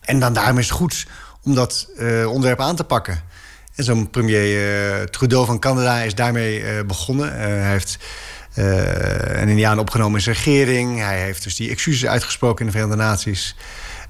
En 0.00 0.18
dan 0.18 0.32
daarom 0.32 0.58
is 0.58 0.68
het 0.68 0.76
goed 0.76 1.06
om 1.42 1.54
dat 1.54 1.88
onderwerp 2.26 2.60
aan 2.60 2.76
te 2.76 2.84
pakken. 2.84 3.22
En 3.74 3.84
zo'n 3.84 4.10
premier 4.10 5.10
Trudeau 5.10 5.46
van 5.46 5.58
Canada 5.58 6.00
is 6.00 6.14
daarmee 6.14 6.84
begonnen. 6.84 7.32
hij 7.32 7.70
heeft 7.70 7.98
een 8.58 9.48
Indiaan 9.48 9.78
opgenomen 9.78 10.14
in 10.14 10.22
zijn 10.22 10.36
regering. 10.36 10.98
Hij 10.98 11.20
heeft 11.20 11.42
dus 11.42 11.56
die 11.56 11.70
excuses 11.70 12.08
uitgesproken 12.08 12.58
in 12.58 12.66
de 12.66 12.78
Verenigde 12.78 13.02
Naties. 13.02 13.56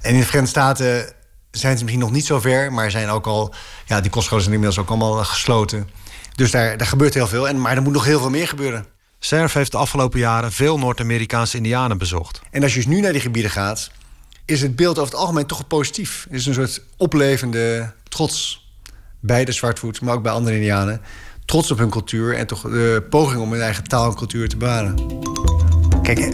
En 0.01 0.13
in 0.13 0.19
de 0.19 0.27
Verenigde 0.27 0.61
Staten 0.61 1.13
zijn 1.51 1.77
ze 1.77 1.85
misschien 1.85 2.05
nog 2.05 2.13
niet 2.13 2.27
zo 2.27 2.41
ver... 2.41 2.73
maar 2.73 2.91
zijn 2.91 3.09
ook 3.09 3.27
al, 3.27 3.55
ja, 3.87 4.01
die 4.01 4.11
kostscholen 4.11 4.45
zijn 4.45 4.55
inmiddels 4.55 4.85
ook 4.85 4.91
allemaal 4.91 5.25
gesloten. 5.25 5.89
Dus 6.35 6.51
daar, 6.51 6.77
daar 6.77 6.87
gebeurt 6.87 7.15
heel 7.15 7.27
veel. 7.27 7.49
En, 7.49 7.61
maar 7.61 7.77
er 7.77 7.83
moet 7.83 7.93
nog 7.93 8.05
heel 8.05 8.21
veel 8.21 8.31
meer 8.31 8.49
gebeuren. 8.49 8.87
Serf 9.19 9.53
heeft 9.53 9.73
de 9.73 9.79
afgelopen 9.79 10.19
jaren 10.19 10.53
veel 10.53 10.79
Noord-Amerikaanse 10.79 11.57
Indianen 11.57 11.99
bezocht. 11.99 12.41
En 12.51 12.63
als 12.63 12.73
je 12.73 12.79
dus 12.79 12.89
nu 12.89 13.01
naar 13.01 13.13
die 13.13 13.21
gebieden 13.21 13.51
gaat, 13.51 13.91
is 14.45 14.61
het 14.61 14.77
beeld 14.77 14.99
over 14.99 15.13
het 15.13 15.21
algemeen 15.21 15.47
toch 15.47 15.67
positief. 15.67 16.27
Het 16.31 16.39
is 16.39 16.47
een 16.47 16.55
soort 16.55 16.83
oplevende 16.97 17.93
trots 18.09 18.67
bij 19.21 19.45
de 19.45 19.53
Zwartvoet, 19.53 20.01
maar 20.01 20.15
ook 20.15 20.23
bij 20.23 20.33
andere 20.33 20.57
Indianen. 20.57 21.01
Trots 21.49 21.71
op 21.71 21.79
hun 21.79 21.91
cultuur 21.91 22.37
en 22.37 22.47
toch 22.47 22.61
de 22.61 23.07
poging 23.11 23.41
om 23.41 23.53
hun 23.53 23.61
eigen 23.61 23.85
taal 23.85 24.11
en 24.11 24.15
cultuur 24.15 24.49
te 24.49 24.57
bewaren. 24.57 24.95
Kijk, 26.03 26.33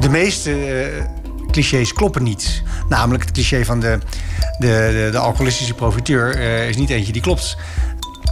de 0.00 0.08
meeste 0.08 0.50
uh, 0.50 1.04
clichés 1.50 1.92
kloppen 1.92 2.22
niet. 2.22 2.62
Namelijk 2.88 3.24
het 3.24 3.32
cliché 3.32 3.64
van 3.64 3.80
de, 3.80 3.98
de, 4.58 5.08
de, 5.12 5.18
alcoholistische 5.18 5.74
profiteur 5.74 6.38
is 6.68 6.76
niet 6.76 6.90
eentje 6.90 7.12
die 7.12 7.22
klopt. 7.22 7.56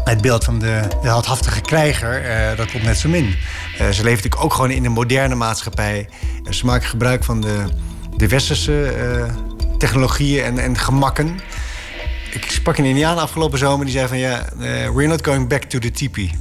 Het 0.04 0.20
beeld 0.20 0.44
van 0.44 0.58
de, 0.58 0.82
de 1.02 1.08
heldhaftige 1.08 1.60
krijger, 1.60 2.22
dat 2.56 2.66
klopt 2.66 2.84
net 2.84 2.98
zo 2.98 3.08
min. 3.08 3.34
ze 3.76 3.84
leven 3.84 4.04
natuurlijk 4.04 4.42
ook 4.42 4.54
gewoon 4.54 4.70
in 4.70 4.84
een 4.84 4.92
moderne 4.92 5.34
maatschappij. 5.34 6.08
ze 6.50 6.66
maken 6.66 6.88
gebruik 6.88 7.24
van 7.24 7.40
de, 7.40 7.64
de 8.16 8.28
westerse 8.28 8.92
technologieën 9.78 10.44
en, 10.44 10.58
en 10.58 10.78
gemakken. 10.78 11.38
Ik 12.32 12.50
sprak 12.50 12.78
een 12.78 12.84
Indiaan 12.84 13.18
afgelopen 13.18 13.58
zomer 13.58 13.84
die 13.84 13.94
zei 13.94 14.08
van 14.08 14.18
ja, 14.18 14.44
we're 14.94 15.06
not 15.06 15.24
going 15.24 15.48
back 15.48 15.62
to 15.62 15.78
the 15.78 15.90
tipi. 15.90 16.34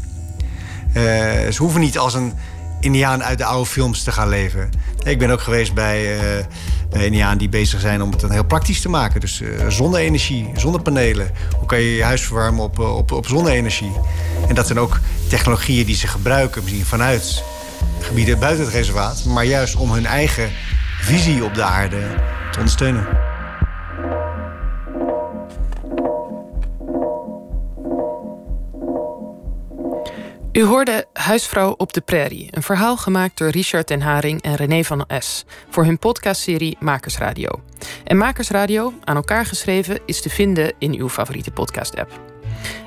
ze 1.52 1.56
hoeven 1.58 1.82
niet 1.82 1.98
als 1.98 2.14
een 2.14 2.34
Indiaan 2.80 3.24
uit 3.24 3.38
de 3.38 3.46
oude 3.46 3.70
films 3.70 4.04
te 4.04 4.12
gaan 4.12 4.30
leven. 4.30 4.70
Ik 5.04 5.20
ben 5.20 5.30
ook 5.30 5.42
geweest 5.42 5.74
bij, 5.74 6.16
uh, 6.16 6.46
bij 6.90 7.06
Indianen 7.06 7.38
die 7.38 7.50
bezig 7.50 7.80
zijn 7.80 8.02
om 8.02 8.12
het 8.12 8.20
dan 8.20 8.32
heel 8.32 8.46
praktisch 8.46 8.82
te 8.82 8.90
maken. 8.90 9.20
Dus 9.20 9.42
zonne-energie, 9.68 10.52
zonnepanelen. 10.56 11.32
Hoe 11.58 11.68
kan 11.68 11.80
je 11.80 11.96
je 11.96 12.04
huis 12.04 12.22
verwarmen 12.22 12.64
op, 12.64 12.80
op, 12.80 13.12
op 13.12 13.28
zonne-energie? 13.28 13.92
En 14.48 14.56
dat 14.56 14.68
zijn 14.68 14.80
ook 14.80 15.00
technologieën 15.28 15.86
die 15.86 15.96
ze 15.96 16.08
gebruiken, 16.08 16.64
misschien 16.64 16.86
vanuit 16.86 17.44
gebieden 18.00 18.40
buiten 18.40 18.66
het 18.66 18.74
reservaat, 18.74 19.24
maar 19.26 19.46
juist 19.46 19.76
om 19.76 19.92
hun 19.92 20.06
eigen 20.06 20.50
visie 21.02 21.44
op 21.44 21.54
de 21.56 21.64
aarde 21.64 22.00
te 22.52 22.58
ondersteunen. 22.58 23.29
U 30.60 30.64
hoorde 30.64 31.06
Huisvrouw 31.14 31.74
op 31.78 31.94
de 31.94 32.02
Prairie, 32.02 32.48
een 32.52 32.64
verhaal 32.64 32.98
gemaakt 32.98 33.38
door 33.38 33.50
Richard 33.50 33.88
ten 33.88 34.02
Haring 34.02 34.42
en 34.42 34.56
René 34.56 34.84
van 34.84 35.06
S. 35.20 35.46
voor 35.70 35.86
hun 35.86 36.00
podcastserie 36.00 36.78
Makersradio. 36.80 37.50
En 38.04 38.18
Makersradio, 38.18 38.94
aan 39.04 39.16
elkaar 39.16 39.46
geschreven, 39.46 40.00
is 40.06 40.22
te 40.22 40.30
vinden 40.30 40.74
in 40.78 40.94
uw 40.94 41.10
favoriete 41.10 41.52
podcast-app. 41.52 42.20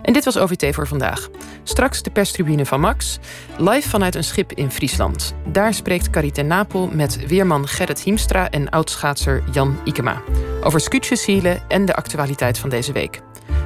En 0.02 0.12
dit 0.12 0.24
was 0.24 0.38
OVT 0.38 0.74
voor 0.74 0.86
vandaag. 0.86 1.28
Straks 1.62 2.02
de 2.02 2.10
perstribune 2.10 2.66
van 2.66 2.80
Max, 2.80 3.18
live 3.58 3.88
vanuit 3.88 4.14
een 4.14 4.24
schip 4.24 4.52
in 4.52 4.70
Friesland. 4.70 5.34
Daar 5.46 5.74
spreekt 5.74 6.10
Carrie 6.10 6.42
Napel 6.42 6.90
met 6.92 7.26
weerman 7.26 7.68
Gerrit 7.68 8.00
Hiemstra 8.00 8.50
en 8.50 8.70
oudschaatser 8.70 9.42
Jan 9.52 9.78
Ikema. 9.84 10.22
Over 10.62 10.80
scootjesielen 10.80 11.62
en 11.68 11.84
de 11.84 11.94
actualiteit 11.94 12.58
van 12.58 12.70
deze 12.70 12.92
week. 12.92 13.20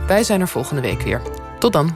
Wij 0.07 0.23
zijn 0.23 0.41
er 0.41 0.49
volgende 0.49 0.83
week 0.83 1.03
weer. 1.03 1.23
Tot 1.59 1.73
dan. 1.73 1.95